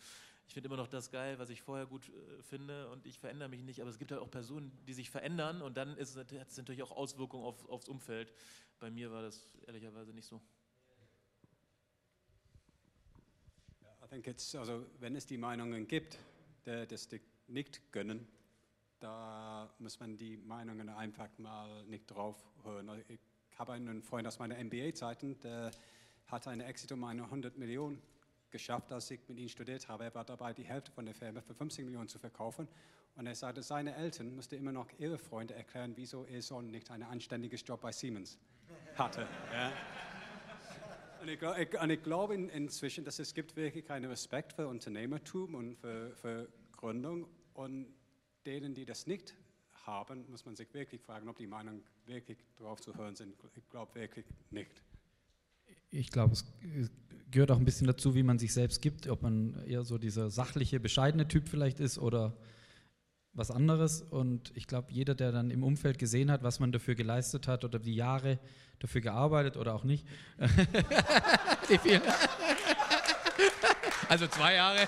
[0.47, 3.49] Ich finde immer noch das geil, was ich vorher gut äh, finde und ich verändere
[3.49, 3.81] mich nicht.
[3.81, 6.81] Aber es gibt halt auch Personen, die sich verändern und dann ist, hat es natürlich
[6.83, 8.31] auch Auswirkungen auf, aufs Umfeld.
[8.79, 10.41] Bei mir war das ehrlicherweise nicht so.
[14.03, 16.17] I think it's, also wenn es die Meinungen gibt,
[16.65, 17.09] der das
[17.47, 18.25] nicht gönnen,
[18.99, 22.89] da muss man die Meinungen einfach mal nicht drauf hören.
[23.09, 23.19] Ich
[23.57, 25.71] habe einen Freund aus meiner MBA-Zeiten, der
[26.27, 28.01] hatte eine Exit um eine 100 Millionen
[28.51, 30.05] geschafft, als ich mit ihm studiert habe.
[30.05, 32.67] Er war dabei, die Hälfte von der Firma für 50 Millionen zu verkaufen.
[33.15, 36.91] Und er sagte, seine Eltern mussten immer noch ihre Freunde erklären, wieso ihr Sohn nicht
[36.91, 38.37] einen anständigen Job bei Siemens
[38.95, 39.27] hatte.
[39.53, 39.71] Ja.
[41.19, 44.67] Und ich, ich, und ich glaube in, inzwischen, dass es gibt wirklich einen Respekt für
[44.67, 47.27] Unternehmertum und für, für Gründung.
[47.55, 47.87] Und
[48.45, 49.35] denen, die das nicht
[49.85, 53.35] haben, muss man sich wirklich fragen, ob die Meinungen wirklich drauf zu hören sind.
[53.55, 54.83] Ich glaube wirklich nicht.
[55.89, 56.45] Ich glaube, es
[57.31, 60.29] gehört auch ein bisschen dazu, wie man sich selbst gibt, ob man eher so dieser
[60.29, 62.37] sachliche, bescheidene Typ vielleicht ist oder
[63.33, 64.01] was anderes.
[64.01, 67.63] Und ich glaube, jeder, der dann im Umfeld gesehen hat, was man dafür geleistet hat
[67.63, 68.39] oder die Jahre
[68.79, 70.05] dafür gearbeitet oder auch nicht.
[74.09, 74.87] also zwei Jahre.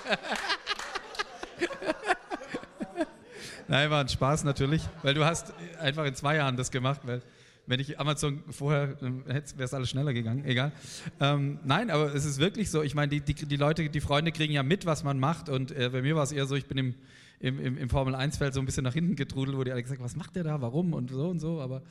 [3.68, 7.22] Nein, war ein Spaß natürlich, weil du hast einfach in zwei Jahren das gemacht, weil
[7.70, 10.72] wenn ich Amazon vorher, wäre es alles schneller gegangen, egal.
[11.20, 14.32] Ähm, nein, aber es ist wirklich so, ich meine, die, die, die, Leute, die Freunde
[14.32, 16.66] kriegen ja mit, was man macht und äh, bei mir war es eher so, ich
[16.66, 16.94] bin im,
[17.38, 20.04] im, im, im Formel-1-Feld so ein bisschen nach hinten getrudelt, wo die alle gesagt haben,
[20.04, 21.82] was macht der da, warum und so und so, aber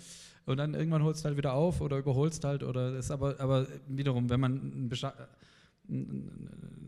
[0.45, 3.67] und dann irgendwann holst du halt wieder auf oder überholst halt oder ist aber, aber
[3.88, 4.89] wiederum, wenn man ein, ein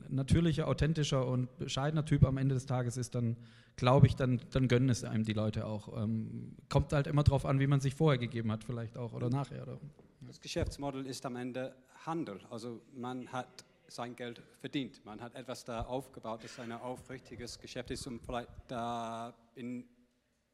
[0.10, 3.38] natürlicher, authentischer und bescheidener Typ am Ende des Tages ist, dann
[3.76, 6.02] glaube ich, dann, dann gönnen es einem die Leute auch.
[6.02, 9.30] Ähm, kommt halt immer darauf an, wie man sich vorher gegeben hat, vielleicht auch oder
[9.30, 9.64] nachher.
[9.64, 9.80] Oder?
[10.22, 11.74] Das Geschäftsmodell ist am Ende
[12.06, 12.40] Handel.
[12.50, 15.04] Also man hat sein Geld verdient.
[15.06, 19.86] Man hat etwas da aufgebaut, das ein aufrichtiges Geschäft ist und vielleicht da in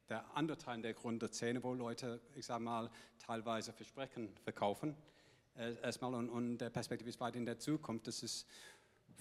[0.08, 4.94] der andere Teil der Gründerzähne, wo Leute, ich sage mal, teilweise Versprechen verkaufen.
[5.58, 8.06] Äh, erstmal und, und der Perspektive ist weit in der Zukunft.
[8.06, 8.46] Das ist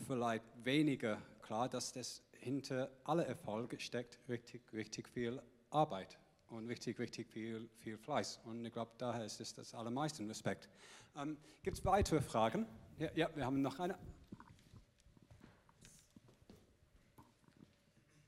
[0.05, 6.19] vielleicht weniger klar, dass das hinter alle Erfolge steckt richtig, richtig viel Arbeit
[6.49, 8.39] und richtig, richtig viel, viel Fleiß.
[8.45, 10.69] Und ich glaube, daher ist es das allermeiste Respekt.
[11.15, 12.67] Ähm, Gibt es weitere Fragen?
[12.99, 13.97] Ja, ja, wir haben noch eine.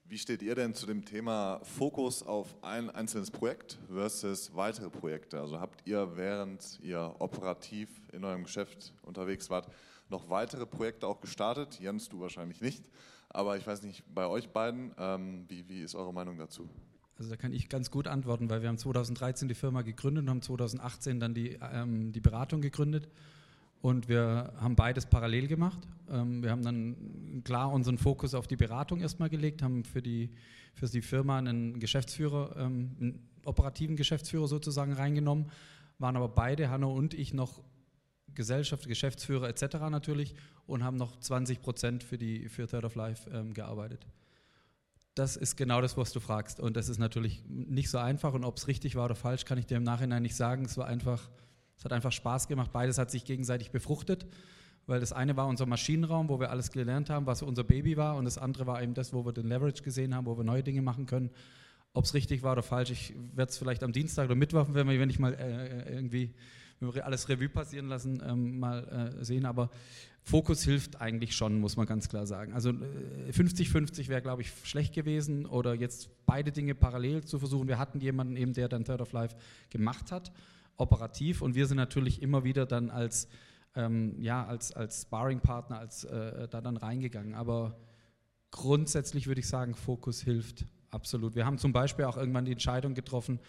[0.09, 5.39] Wie steht ihr denn zu dem Thema Fokus auf ein einzelnes Projekt versus weitere Projekte?
[5.39, 9.71] Also habt ihr, während ihr operativ in eurem Geschäft unterwegs wart,
[10.09, 11.79] noch weitere Projekte auch gestartet?
[11.79, 12.89] Jens, du wahrscheinlich nicht.
[13.29, 16.67] Aber ich weiß nicht, bei euch beiden, ähm, wie, wie ist eure Meinung dazu?
[17.19, 20.29] Also da kann ich ganz gut antworten, weil wir haben 2013 die Firma gegründet und
[20.31, 23.09] haben 2018 dann die, ähm, die Beratung gegründet.
[23.81, 25.87] Und wir haben beides parallel gemacht.
[26.09, 30.31] Ähm, wir haben dann klar unseren Fokus auf die Beratung erstmal gelegt, haben für die,
[30.73, 35.49] für die Firma einen Geschäftsführer, ähm, einen operativen Geschäftsführer sozusagen reingenommen,
[35.97, 37.61] waren aber beide, Hanno und ich, noch
[38.35, 39.75] Gesellschaft, Geschäftsführer etc.
[39.89, 42.17] natürlich und haben noch 20 Prozent für,
[42.49, 44.05] für Third of Life ähm, gearbeitet.
[45.15, 46.59] Das ist genau das, was du fragst.
[46.59, 48.33] Und das ist natürlich nicht so einfach.
[48.33, 50.65] Und ob es richtig war oder falsch, kann ich dir im Nachhinein nicht sagen.
[50.65, 51.29] Es war einfach,
[51.79, 52.71] es hat einfach Spaß gemacht.
[52.71, 54.27] Beides hat sich gegenseitig befruchtet,
[54.85, 58.17] weil das eine war unser Maschinenraum, wo wir alles gelernt haben, was unser Baby war.
[58.17, 60.61] Und das andere war eben das, wo wir den Leverage gesehen haben, wo wir neue
[60.61, 61.31] Dinge machen können.
[61.93, 64.87] Ob es richtig war oder falsch, ich werde es vielleicht am Dienstag oder Mittwoch, wenn,
[64.87, 66.35] wir, wenn ich mal äh, irgendwie
[66.79, 69.45] wenn wir alles Revue passieren lassen, ähm, mal äh, sehen.
[69.45, 69.69] Aber
[70.23, 72.53] Fokus hilft eigentlich schon, muss man ganz klar sagen.
[72.53, 77.67] Also 50-50 äh, wäre, glaube ich, schlecht gewesen oder jetzt beide Dinge parallel zu versuchen.
[77.67, 79.35] Wir hatten jemanden eben, der dann Third of Life
[79.69, 80.31] gemacht hat,
[80.79, 83.27] operativ und wir sind natürlich immer wieder dann als,
[83.75, 87.35] ähm, ja, als, als Sparring-Partner als, äh, da dann reingegangen.
[87.35, 87.77] Aber
[88.51, 91.35] grundsätzlich würde ich sagen, Fokus hilft absolut.
[91.35, 93.39] Wir haben zum Beispiel auch irgendwann die Entscheidung getroffen,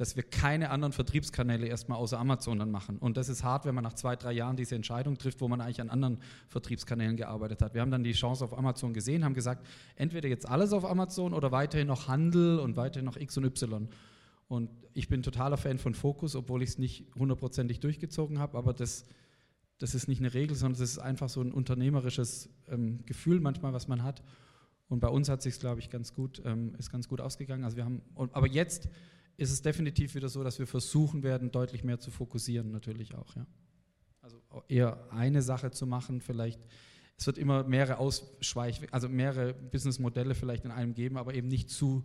[0.00, 2.96] dass wir keine anderen Vertriebskanäle erstmal außer Amazon dann machen.
[2.98, 5.60] Und das ist hart, wenn man nach zwei, drei Jahren diese Entscheidung trifft, wo man
[5.60, 7.74] eigentlich an anderen Vertriebskanälen gearbeitet hat.
[7.74, 9.66] Wir haben dann die Chance auf Amazon gesehen, haben gesagt,
[9.96, 13.88] entweder jetzt alles auf Amazon oder weiterhin noch Handel und weiterhin noch X und Y.
[14.50, 18.72] Und ich bin totaler Fan von Fokus, obwohl ich es nicht hundertprozentig durchgezogen habe, aber
[18.72, 19.06] das,
[19.78, 23.72] das ist nicht eine Regel, sondern es ist einfach so ein unternehmerisches ähm, Gefühl manchmal,
[23.72, 24.24] was man hat.
[24.88, 27.62] Und bei uns hat sich glaube ich, ganz gut, ähm, ist ganz gut ausgegangen.
[27.62, 28.88] Also wir haben, aber jetzt
[29.36, 33.36] ist es definitiv wieder so, dass wir versuchen werden, deutlich mehr zu fokussieren, natürlich auch.
[33.36, 33.46] Ja.
[34.20, 36.60] Also eher eine Sache zu machen, vielleicht.
[37.16, 41.70] Es wird immer mehrere Ausschweich, also mehrere Businessmodelle vielleicht in einem geben, aber eben nicht
[41.70, 42.02] zu,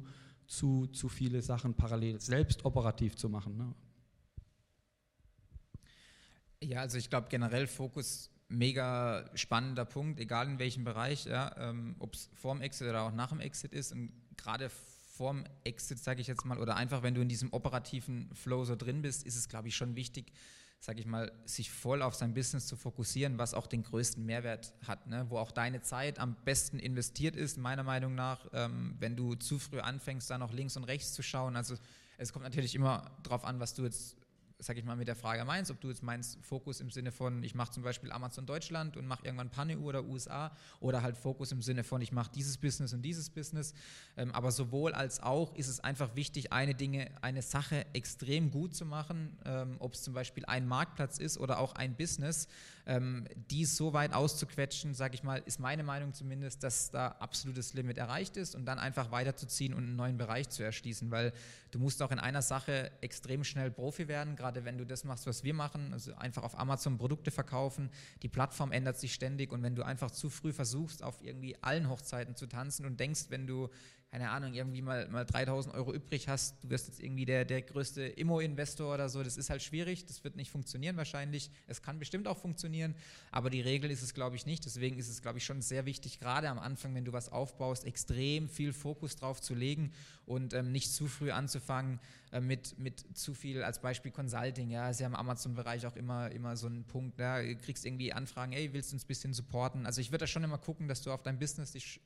[0.48, 3.58] zu, zu viele Sachen parallel, selbst operativ zu machen.
[3.58, 3.74] Ne?
[6.64, 11.96] Ja, also ich glaube generell Fokus mega spannender Punkt, egal in welchem Bereich, ja, ähm,
[12.00, 13.92] ob es vorm Exit oder auch nach dem Exit ist.
[13.92, 18.30] Und gerade vorm Exit, sage ich jetzt mal, oder einfach, wenn du in diesem operativen
[18.34, 20.32] Flow so drin bist, ist es, glaube ich, schon wichtig,
[20.80, 24.74] sage ich mal, sich voll auf sein Business zu fokussieren, was auch den größten Mehrwert
[24.88, 25.26] hat, ne?
[25.30, 29.58] wo auch deine Zeit am besten investiert ist, meiner Meinung nach, ähm, wenn du zu
[29.58, 31.56] früh anfängst, da noch links und rechts zu schauen.
[31.56, 31.76] Also
[32.18, 34.16] es kommt natürlich immer darauf an, was du jetzt
[34.60, 37.44] sag ich mal, mit der Frage meinst, ob du jetzt meinst, Fokus im Sinne von,
[37.44, 41.52] ich mache zum Beispiel Amazon Deutschland und mache irgendwann Paneu oder USA oder halt Fokus
[41.52, 43.74] im Sinne von, ich mache dieses Business und dieses Business.
[44.18, 48.76] Ähm, aber sowohl als auch ist es einfach wichtig, eine Dinge, eine Sache extrem gut
[48.76, 52.48] zu machen, ähm, ob es zum Beispiel ein Marktplatz ist oder auch ein Business,
[52.86, 57.74] ähm, dies so weit auszuquetschen, sage ich mal, ist meine Meinung zumindest, dass da absolutes
[57.74, 61.34] Limit erreicht ist und dann einfach weiterzuziehen und einen neuen Bereich zu erschließen, weil
[61.72, 65.26] du musst auch in einer Sache extrem schnell Profi werden, gerade wenn du das machst,
[65.26, 67.90] was wir machen, also einfach auf Amazon Produkte verkaufen,
[68.22, 71.90] die Plattform ändert sich ständig und wenn du einfach zu früh versuchst, auf irgendwie allen
[71.90, 73.70] Hochzeiten zu tanzen und denkst, wenn du
[74.16, 77.62] keine Ahnung, irgendwie mal, mal 3000 Euro übrig hast, du wirst jetzt irgendwie der, der
[77.62, 81.52] größte Immo-Investor oder so, das ist halt schwierig, das wird nicht funktionieren wahrscheinlich.
[81.68, 82.96] Es kann bestimmt auch funktionieren,
[83.30, 84.64] aber die Regel ist es, glaube ich, nicht.
[84.64, 87.84] Deswegen ist es, glaube ich, schon sehr wichtig, gerade am Anfang, wenn du was aufbaust,
[87.84, 89.92] extrem viel Fokus drauf zu legen
[90.26, 92.00] und ähm, nicht zu früh anzufangen
[92.32, 94.70] äh, mit, mit zu viel, als Beispiel Consulting.
[94.70, 98.14] Ja, ist ja im Amazon-Bereich auch immer, immer so ein Punkt, ja, du kriegst irgendwie
[98.14, 99.86] Anfragen, ey, willst du uns ein bisschen supporten?
[99.86, 102.00] Also ich würde da schon immer gucken, dass du auf dein Business dich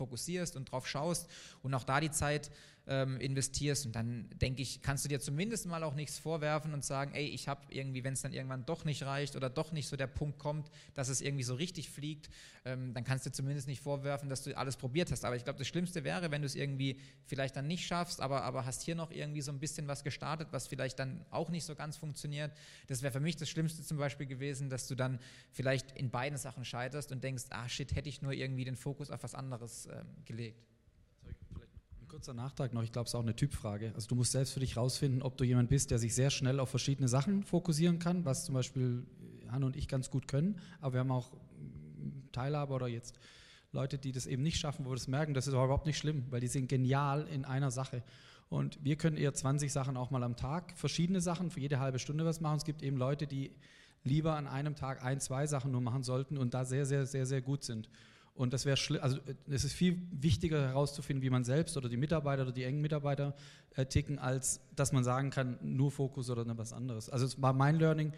[0.00, 1.28] fokussierst und drauf schaust
[1.62, 2.50] und auch da die Zeit
[2.90, 6.84] ähm, investierst und dann denke ich, kannst du dir zumindest mal auch nichts vorwerfen und
[6.84, 9.86] sagen, ey, ich habe irgendwie, wenn es dann irgendwann doch nicht reicht oder doch nicht
[9.86, 12.28] so der Punkt kommt, dass es irgendwie so richtig fliegt,
[12.64, 15.24] ähm, dann kannst du zumindest nicht vorwerfen, dass du alles probiert hast.
[15.24, 18.42] Aber ich glaube, das Schlimmste wäre, wenn du es irgendwie vielleicht dann nicht schaffst, aber,
[18.42, 21.64] aber hast hier noch irgendwie so ein bisschen was gestartet, was vielleicht dann auch nicht
[21.64, 22.50] so ganz funktioniert.
[22.88, 25.20] Das wäre für mich das Schlimmste zum Beispiel gewesen, dass du dann
[25.52, 29.12] vielleicht in beiden Sachen scheiterst und denkst, ah shit, hätte ich nur irgendwie den Fokus
[29.12, 30.69] auf was anderes ähm, gelegt
[32.10, 33.92] kurzer Nachtrag noch, ich glaube, es ist auch eine Typfrage.
[33.94, 36.58] Also du musst selbst für dich rausfinden, ob du jemand bist, der sich sehr schnell
[36.58, 39.06] auf verschiedene Sachen fokussieren kann, was zum Beispiel
[39.48, 41.30] Hanne und ich ganz gut können, aber wir haben auch
[42.32, 43.20] Teilhaber oder jetzt
[43.70, 45.98] Leute, die das eben nicht schaffen, wo wir das merken, das ist aber überhaupt nicht
[45.98, 48.02] schlimm, weil die sind genial in einer Sache.
[48.48, 52.00] Und wir können eher 20 Sachen auch mal am Tag, verschiedene Sachen, für jede halbe
[52.00, 52.56] Stunde was machen.
[52.56, 53.52] Es gibt eben Leute, die
[54.02, 57.26] lieber an einem Tag ein, zwei Sachen nur machen sollten und da sehr, sehr, sehr,
[57.26, 57.88] sehr gut sind.
[58.34, 61.96] Und das wäre also äh, es ist viel wichtiger herauszufinden, wie man selbst oder die
[61.96, 63.34] Mitarbeiter oder die engen Mitarbeiter
[63.76, 67.10] äh, ticken, als dass man sagen kann, nur Fokus oder was anderes.
[67.10, 68.12] Also es war mein Learning,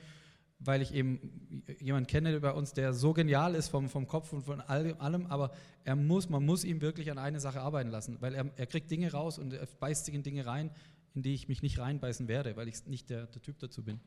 [0.64, 4.42] weil ich eben jemanden kenne bei uns, der so genial ist vom, vom Kopf und
[4.42, 5.50] von allem, aber
[5.84, 8.90] er muss, man muss ihm wirklich an eine Sache arbeiten lassen, weil er, er kriegt
[8.90, 10.70] Dinge raus und er beißt sich in Dinge rein,
[11.14, 14.00] in die ich mich nicht reinbeißen werde, weil ich nicht der, der Typ dazu bin.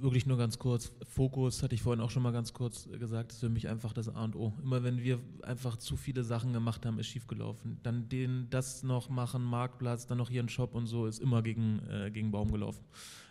[0.00, 3.40] Wirklich nur ganz kurz, Fokus, hatte ich vorhin auch schon mal ganz kurz gesagt, ist
[3.40, 4.52] für mich einfach das A und O.
[4.62, 7.78] Immer wenn wir einfach zu viele Sachen gemacht haben, ist schiefgelaufen.
[7.82, 11.42] Dann den, das noch machen, Marktplatz, dann noch hier ein Shop und so, ist immer
[11.42, 12.84] gegen, äh, gegen Baum gelaufen.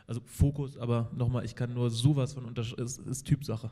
[0.07, 3.71] Also Fokus, aber nochmal, ich kann nur sowas von unterscheiden, ist, ist Typsache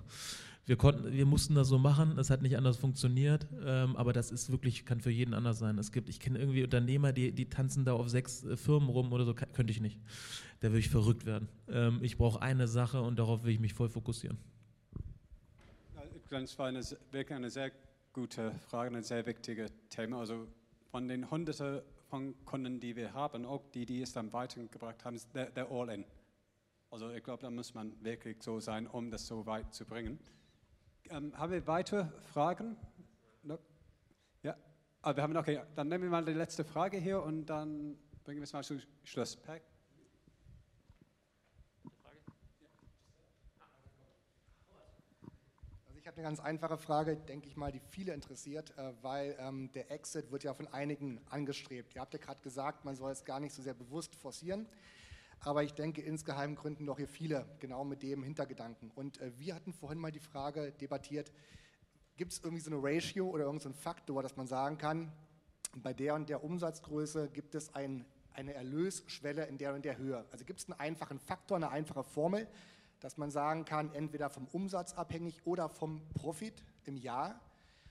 [0.66, 4.32] wir konnten, wir mussten das so machen, es hat nicht anders funktioniert, ähm, aber das
[4.32, 5.78] ist wirklich, kann für jeden anders sein.
[5.80, 9.12] Es gibt, ich kenne irgendwie Unternehmer, die, die tanzen da auf sechs äh, Firmen rum
[9.12, 10.00] oder so, könnte ich nicht.
[10.62, 11.49] Da würde ich verrückt werden.
[11.68, 14.38] Ähm, ich brauche eine Sache und darauf will ich mich voll fokussieren.
[16.30, 16.82] Das war eine,
[17.12, 17.72] wirklich eine sehr
[18.14, 20.20] gute Frage, ein sehr wichtiges Thema.
[20.20, 20.47] Also
[20.91, 25.18] von den Hunderten von Kunden, die wir haben, auch die, die es dann weitergebracht haben,
[25.34, 26.05] they're, they're all in.
[26.91, 30.20] Also ich glaube, da muss man wirklich so sein, um das so weit zu bringen.
[31.09, 32.78] Ähm, haben wir weitere Fragen?
[33.43, 33.57] No?
[34.43, 34.55] Ja,
[35.01, 38.41] ah, wir haben, okay, dann nehmen wir mal die letzte Frage hier und dann bringen
[38.41, 39.36] wir es mal zu Schluss.
[39.36, 39.59] Per
[46.02, 49.72] ich habe eine ganz einfache Frage, denke ich mal, die viele interessiert, äh, weil ähm,
[49.74, 51.93] der Exit wird ja von einigen angestrebt.
[51.93, 54.66] Ihr habt ja gerade gesagt, man soll es gar nicht so sehr bewusst forcieren.
[55.41, 58.89] Aber ich denke, insgeheim gründen doch hier viele genau mit dem Hintergedanken.
[58.95, 61.32] Und äh, wir hatten vorhin mal die Frage debattiert,
[62.18, 65.12] gibt es irgendwie so eine Ratio oder irgendeinen so Faktor, dass man sagen kann,
[65.76, 70.26] bei der und der Umsatzgröße gibt es ein, eine Erlösschwelle in der und der Höhe.
[70.32, 72.47] Also gibt es einen einfachen Faktor, eine einfache Formel,
[73.02, 77.39] dass man sagen kann, entweder vom Umsatz abhängig oder vom Profit im Jahr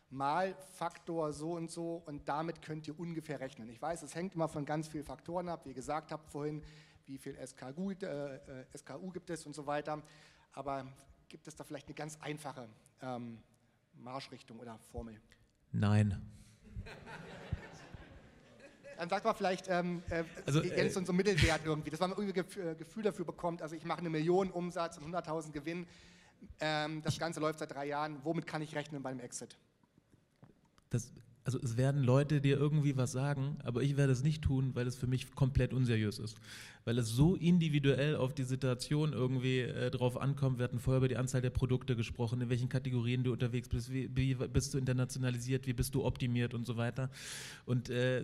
[0.09, 3.69] mal Faktor so und so und damit könnt ihr ungefähr rechnen.
[3.69, 5.67] Ich weiß, es hängt immer von ganz vielen Faktoren ab.
[5.67, 6.63] Wie gesagt habt vorhin,
[7.07, 10.03] wie viel SKU, äh SKU gibt es und so weiter.
[10.53, 10.87] Aber
[11.29, 12.69] gibt es da vielleicht eine ganz einfache
[13.03, 13.39] ähm,
[13.95, 15.21] Marschrichtung oder Formel?
[15.71, 16.21] Nein.
[19.01, 22.11] Dann sagt mal vielleicht, ähm, äh, Also, Jens, äh, so ein Mittelwert irgendwie, dass man
[22.11, 23.63] irgendwie Gef äh, Gefühl dafür bekommt.
[23.63, 25.87] Also ich mache eine Million Umsatz und 100.000 Gewinn.
[26.61, 28.19] Ähm, das Ganze läuft seit drei Jahren.
[28.25, 29.57] Womit kann ich rechnen beim Exit?
[30.91, 31.11] Das,
[31.45, 34.87] also es werden Leute dir irgendwie was sagen, aber ich werde es nicht tun, weil
[34.87, 36.37] es für mich komplett unseriös ist.
[36.85, 40.59] Weil es so individuell auf die Situation irgendwie äh, drauf ankommt.
[40.59, 43.93] Wir hatten vorher über die Anzahl der Produkte gesprochen, in welchen Kategorien du unterwegs bist,
[43.93, 47.11] wie, wie bist du internationalisiert, wie bist du optimiert und so weiter.
[47.65, 48.23] Und äh,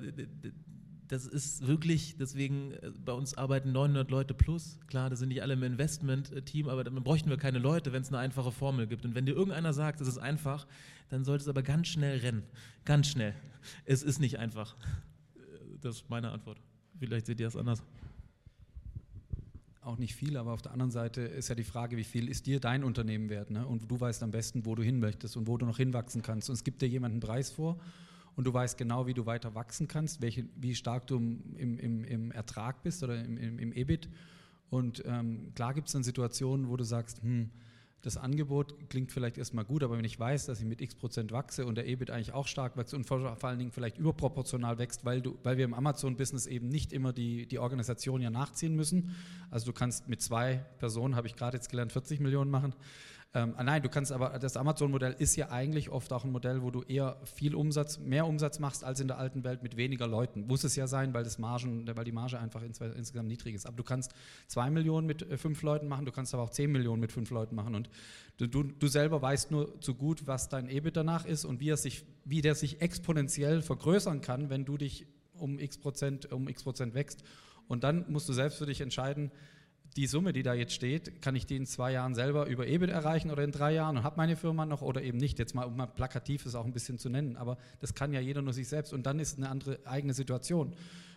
[1.09, 4.79] das ist wirklich, deswegen, äh, bei uns arbeiten 900 Leute plus.
[4.89, 8.09] Klar, das sind nicht alle im Investment-Team, aber dann bräuchten wir keine Leute, wenn es
[8.09, 9.05] eine einfache Formel gibt.
[9.05, 10.67] Und wenn dir irgendeiner sagt, es ist einfach,
[11.09, 12.43] dann sollte es aber ganz schnell rennen.
[12.85, 13.35] Ganz schnell.
[13.85, 14.77] Es ist nicht einfach.
[15.81, 16.61] Das ist meine Antwort.
[16.99, 17.83] Vielleicht seht ihr es anders.
[19.83, 22.47] Auch nicht viel, aber auf der anderen Seite ist ja die Frage, wie viel ist
[22.47, 23.51] dir dein Unternehmen wert?
[23.51, 23.65] Ne?
[23.65, 26.49] Und du weißt am besten, wo du hin möchtest und wo du noch hinwachsen kannst.
[26.49, 27.79] Und es gibt dir jemand einen Preis vor
[28.35, 32.05] und du weißt genau, wie du weiter wachsen kannst, welche, wie stark du im, im,
[32.05, 34.09] im Ertrag bist oder im, im, im EBIT.
[34.71, 37.51] Und ähm, klar gibt es dann Situationen, wo du sagst, hm,
[38.03, 41.33] das Angebot klingt vielleicht erstmal gut, aber wenn ich weiß, dass ich mit x Prozent
[41.33, 45.05] wachse und der EBIT eigentlich auch stark wächst und vor, allen Dingen vielleicht überproportional wächst,
[45.05, 49.17] weil, du, weil wir im Amazon-Business eben nicht immer die, die Organisation ja nachziehen müssen.
[49.51, 52.75] Also du kannst mit zwei Personen, habe ich gerade jetzt gelernt, 40 Millionen machen.
[53.35, 56.63] Ähm, ah, nein, du kannst aber, das Amazon-Modell ist ja eigentlich oft auch ein Modell,
[56.63, 60.07] wo du eher viel Umsatz, mehr Umsatz machst als in der alten Welt mit weniger
[60.07, 60.47] Leuten.
[60.47, 63.67] Muss es ja sein, weil, das Margen, weil die Marge einfach ins, insgesamt niedrig ist.
[63.67, 64.13] Aber du kannst
[64.47, 67.31] zwei Millionen mit äh, fünf Leuten machen, du kannst aber auch zehn Millionen mit fünf
[67.31, 67.75] Leuten machen.
[67.75, 67.91] Und
[68.39, 71.69] du, du, du selber weißt nur zu gut, was dein EBIT danach ist und wie,
[71.69, 76.49] er sich, wie der sich exponentiell vergrößern kann, wenn du dich um x Prozent, um
[76.49, 77.23] x Prozent wächst.
[77.69, 79.31] Und dann musst du selbst für dich entscheiden,
[79.97, 82.91] die Summe, die da jetzt steht, kann ich die in zwei Jahren selber über EBIT
[82.91, 85.39] erreichen oder in drei Jahren und habe meine Firma noch oder eben nicht.
[85.39, 88.21] Jetzt mal, um mal plakativ es auch ein bisschen zu nennen, aber das kann ja
[88.21, 90.75] jeder nur sich selbst und dann ist eine andere eigene Situation.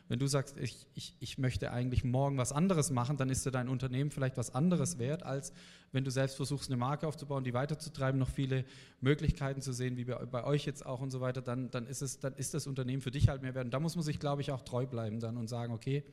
[0.08, 3.52] Wenn du sagst, ich, ich, ich möchte eigentlich morgen was anderes machen, dann ist dir
[3.52, 5.54] dein Unternehmen vielleicht was anderes wert, als
[5.92, 8.66] wenn du selbst versuchst, eine Marke aufzubauen, die weiterzutreiben, noch viele
[9.02, 12.02] Möglichkeiten zu sehen, wie bei, bei euch jetzt auch und so weiter, dann, dann, ist
[12.02, 13.66] es, dann ist das Unternehmen für dich halt mehr wert.
[13.66, 16.04] Und da muss man sich, glaube ich, auch treu bleiben dann und sagen, okay,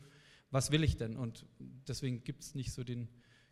[0.51, 1.17] was will ich denn?
[1.17, 3.09] Und deswegen gibt es nicht so den,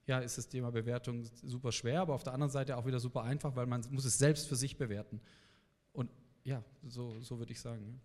[0.06, 3.22] ja, ist das Thema Bewertung super schwer, aber auf der anderen Seite auch wieder super
[3.22, 5.20] einfach, weil man muss es selbst für sich bewerten.
[5.92, 6.10] Und
[6.44, 8.00] ja, so, so würde ich sagen.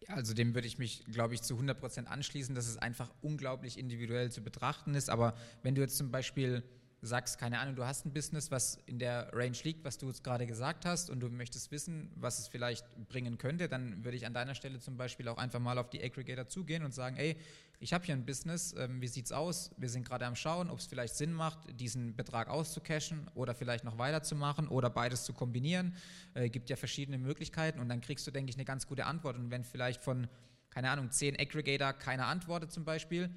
[0.00, 0.14] Ja.
[0.14, 4.30] Also dem würde ich mich, glaube ich, zu 100% anschließen, dass es einfach unglaublich individuell
[4.30, 5.10] zu betrachten ist.
[5.10, 6.62] Aber wenn du jetzt zum Beispiel
[7.06, 10.46] sagst, keine Ahnung, du hast ein Business, was in der Range liegt, was du gerade
[10.46, 14.34] gesagt hast, und du möchtest wissen, was es vielleicht bringen könnte, dann würde ich an
[14.34, 17.36] deiner Stelle zum Beispiel auch einfach mal auf die Aggregator zugehen und sagen, ey,
[17.78, 19.70] ich habe hier ein Business, ähm, wie sieht's aus?
[19.76, 23.84] Wir sind gerade am Schauen, ob es vielleicht Sinn macht, diesen Betrag auszucashen oder vielleicht
[23.84, 25.94] noch weiterzumachen oder beides zu kombinieren.
[26.34, 29.36] Äh, gibt ja verschiedene Möglichkeiten und dann kriegst du, denke ich, eine ganz gute Antwort.
[29.36, 30.26] Und wenn vielleicht von,
[30.70, 33.30] keine Ahnung, zehn Aggregator keiner antwortet zum Beispiel,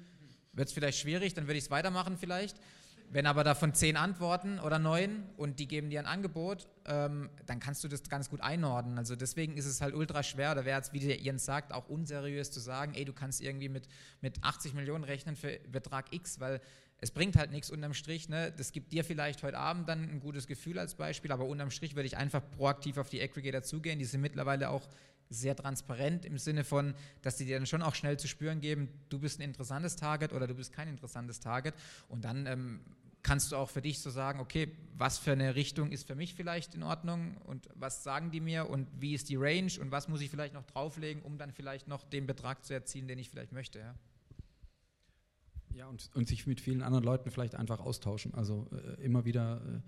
[0.52, 2.56] wird es vielleicht schwierig, dann würde ich es weitermachen vielleicht.
[3.12, 7.58] Wenn aber davon zehn antworten oder neun und die geben dir ein Angebot, ähm, dann
[7.58, 8.98] kannst du das ganz gut einordnen.
[8.98, 11.88] Also deswegen ist es halt ultra schwer, oder wäre jetzt, wie der Jens sagt, auch
[11.88, 13.88] unseriös zu sagen, ey, du kannst irgendwie mit,
[14.20, 16.60] mit 80 Millionen rechnen für Betrag X, weil
[17.00, 18.28] es bringt halt nichts unterm Strich.
[18.28, 18.52] Ne?
[18.56, 21.96] Das gibt dir vielleicht heute Abend dann ein gutes Gefühl als Beispiel, aber unterm Strich
[21.96, 23.98] würde ich einfach proaktiv auf die Aggregator zugehen.
[23.98, 24.86] Die sind mittlerweile auch
[25.30, 28.88] sehr transparent im Sinne von, dass die dir dann schon auch schnell zu spüren geben,
[29.08, 31.74] du bist ein interessantes Target oder du bist kein interessantes Target.
[32.08, 32.80] Und dann ähm,
[33.22, 36.34] kannst du auch für dich so sagen, okay, was für eine Richtung ist für mich
[36.34, 40.08] vielleicht in Ordnung und was sagen die mir und wie ist die Range und was
[40.08, 43.30] muss ich vielleicht noch drauflegen, um dann vielleicht noch den Betrag zu erzielen, den ich
[43.30, 43.78] vielleicht möchte.
[43.78, 43.94] Ja.
[45.72, 48.34] Ja, und, und sich mit vielen anderen Leuten vielleicht einfach austauschen.
[48.34, 49.80] Also äh, immer wieder, äh,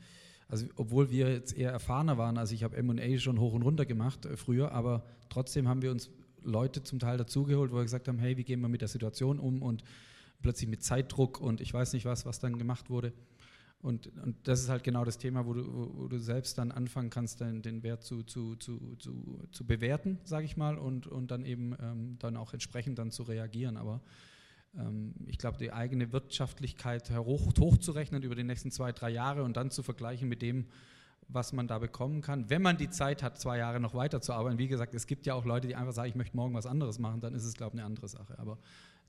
[0.53, 3.87] also obwohl wir jetzt eher erfahrener waren, also ich habe MA schon hoch und runter
[3.87, 6.11] gemacht äh, früher, aber trotzdem haben wir uns
[6.43, 9.39] Leute zum Teil dazugeholt, wo wir gesagt haben, hey, wie gehen wir mit der Situation
[9.39, 9.83] um und
[10.43, 13.15] plötzlich mit Zeitdruck und ich weiß nicht was, was dann gemacht wurde.
[13.81, 15.65] Und, und das ist halt genau das Thema, wo du,
[15.97, 20.19] wo, du selbst dann anfangen kannst, den, den Wert zu, zu, zu, zu, zu bewerten,
[20.25, 23.79] sage ich mal, und, und dann eben ähm, dann auch entsprechend dann zu reagieren.
[23.79, 24.03] Aber
[25.27, 29.71] ich glaube, die eigene Wirtschaftlichkeit hoch, hochzurechnen über die nächsten zwei, drei Jahre und dann
[29.71, 30.67] zu vergleichen mit dem,
[31.29, 32.49] was man da bekommen kann.
[32.49, 35.45] Wenn man die Zeit hat, zwei Jahre noch weiterzuarbeiten, wie gesagt, es gibt ja auch
[35.45, 37.81] Leute, die einfach sagen, ich möchte morgen was anderes machen, dann ist es, glaube ich,
[37.81, 38.39] eine andere Sache.
[38.39, 38.59] Aber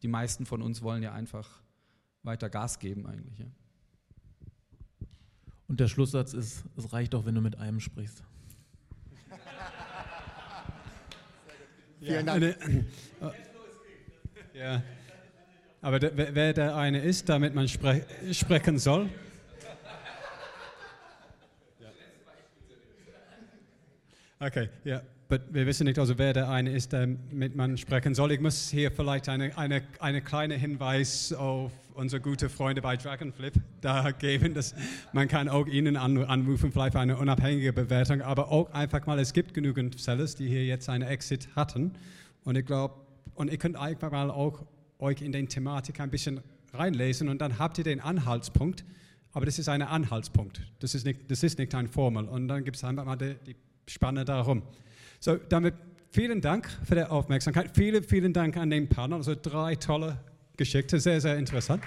[0.01, 1.61] die meisten von uns wollen ja einfach
[2.23, 3.39] weiter Gas geben eigentlich.
[3.39, 3.45] Ja.
[5.67, 8.23] Und der Schlusssatz ist, es reicht auch, wenn du mit einem sprichst.
[11.99, 12.43] Vielen Dank.
[12.43, 12.85] Eine,
[14.53, 14.83] ja.
[15.83, 19.09] Aber der, wer- der eine ist, damit man spre sprechen soll?
[24.39, 25.01] Okay, yeah.
[25.27, 28.31] wir wissen nicht, also wer der eine ist, der mit man sprechen soll.
[28.31, 33.55] Ich muss hier vielleicht eine, eine, eine kleine Hinweis auf unsere guten Freunde bei Dragonflip
[33.81, 34.73] da geben, dass
[35.11, 39.53] man kann auch ihnen anrufen, vielleicht eine unabhängige Bewertung, aber auch einfach mal, es gibt
[39.53, 41.93] genügend Sellers, die hier jetzt eine Exit hatten
[42.45, 42.95] und ich glaube,
[43.35, 44.65] und ihr könnt einfach mal auch
[45.03, 46.41] euch in den Thematik ein bisschen
[46.73, 48.83] reinlesen und dann habt ihr den Anhaltspunkt,
[49.31, 52.63] aber das ist ein Anhaltspunkt, das ist nicht, das ist nicht eine Formel und dann
[52.63, 53.55] gibt es einfach mal die, die
[53.87, 54.63] Spanne darum.
[55.19, 55.75] So, damit
[56.09, 57.71] vielen Dank für die Aufmerksamkeit.
[57.75, 59.17] Vielen, vielen Dank an den Partner.
[59.17, 60.17] Also drei tolle
[60.57, 61.83] Geschichten, sehr, sehr interessant.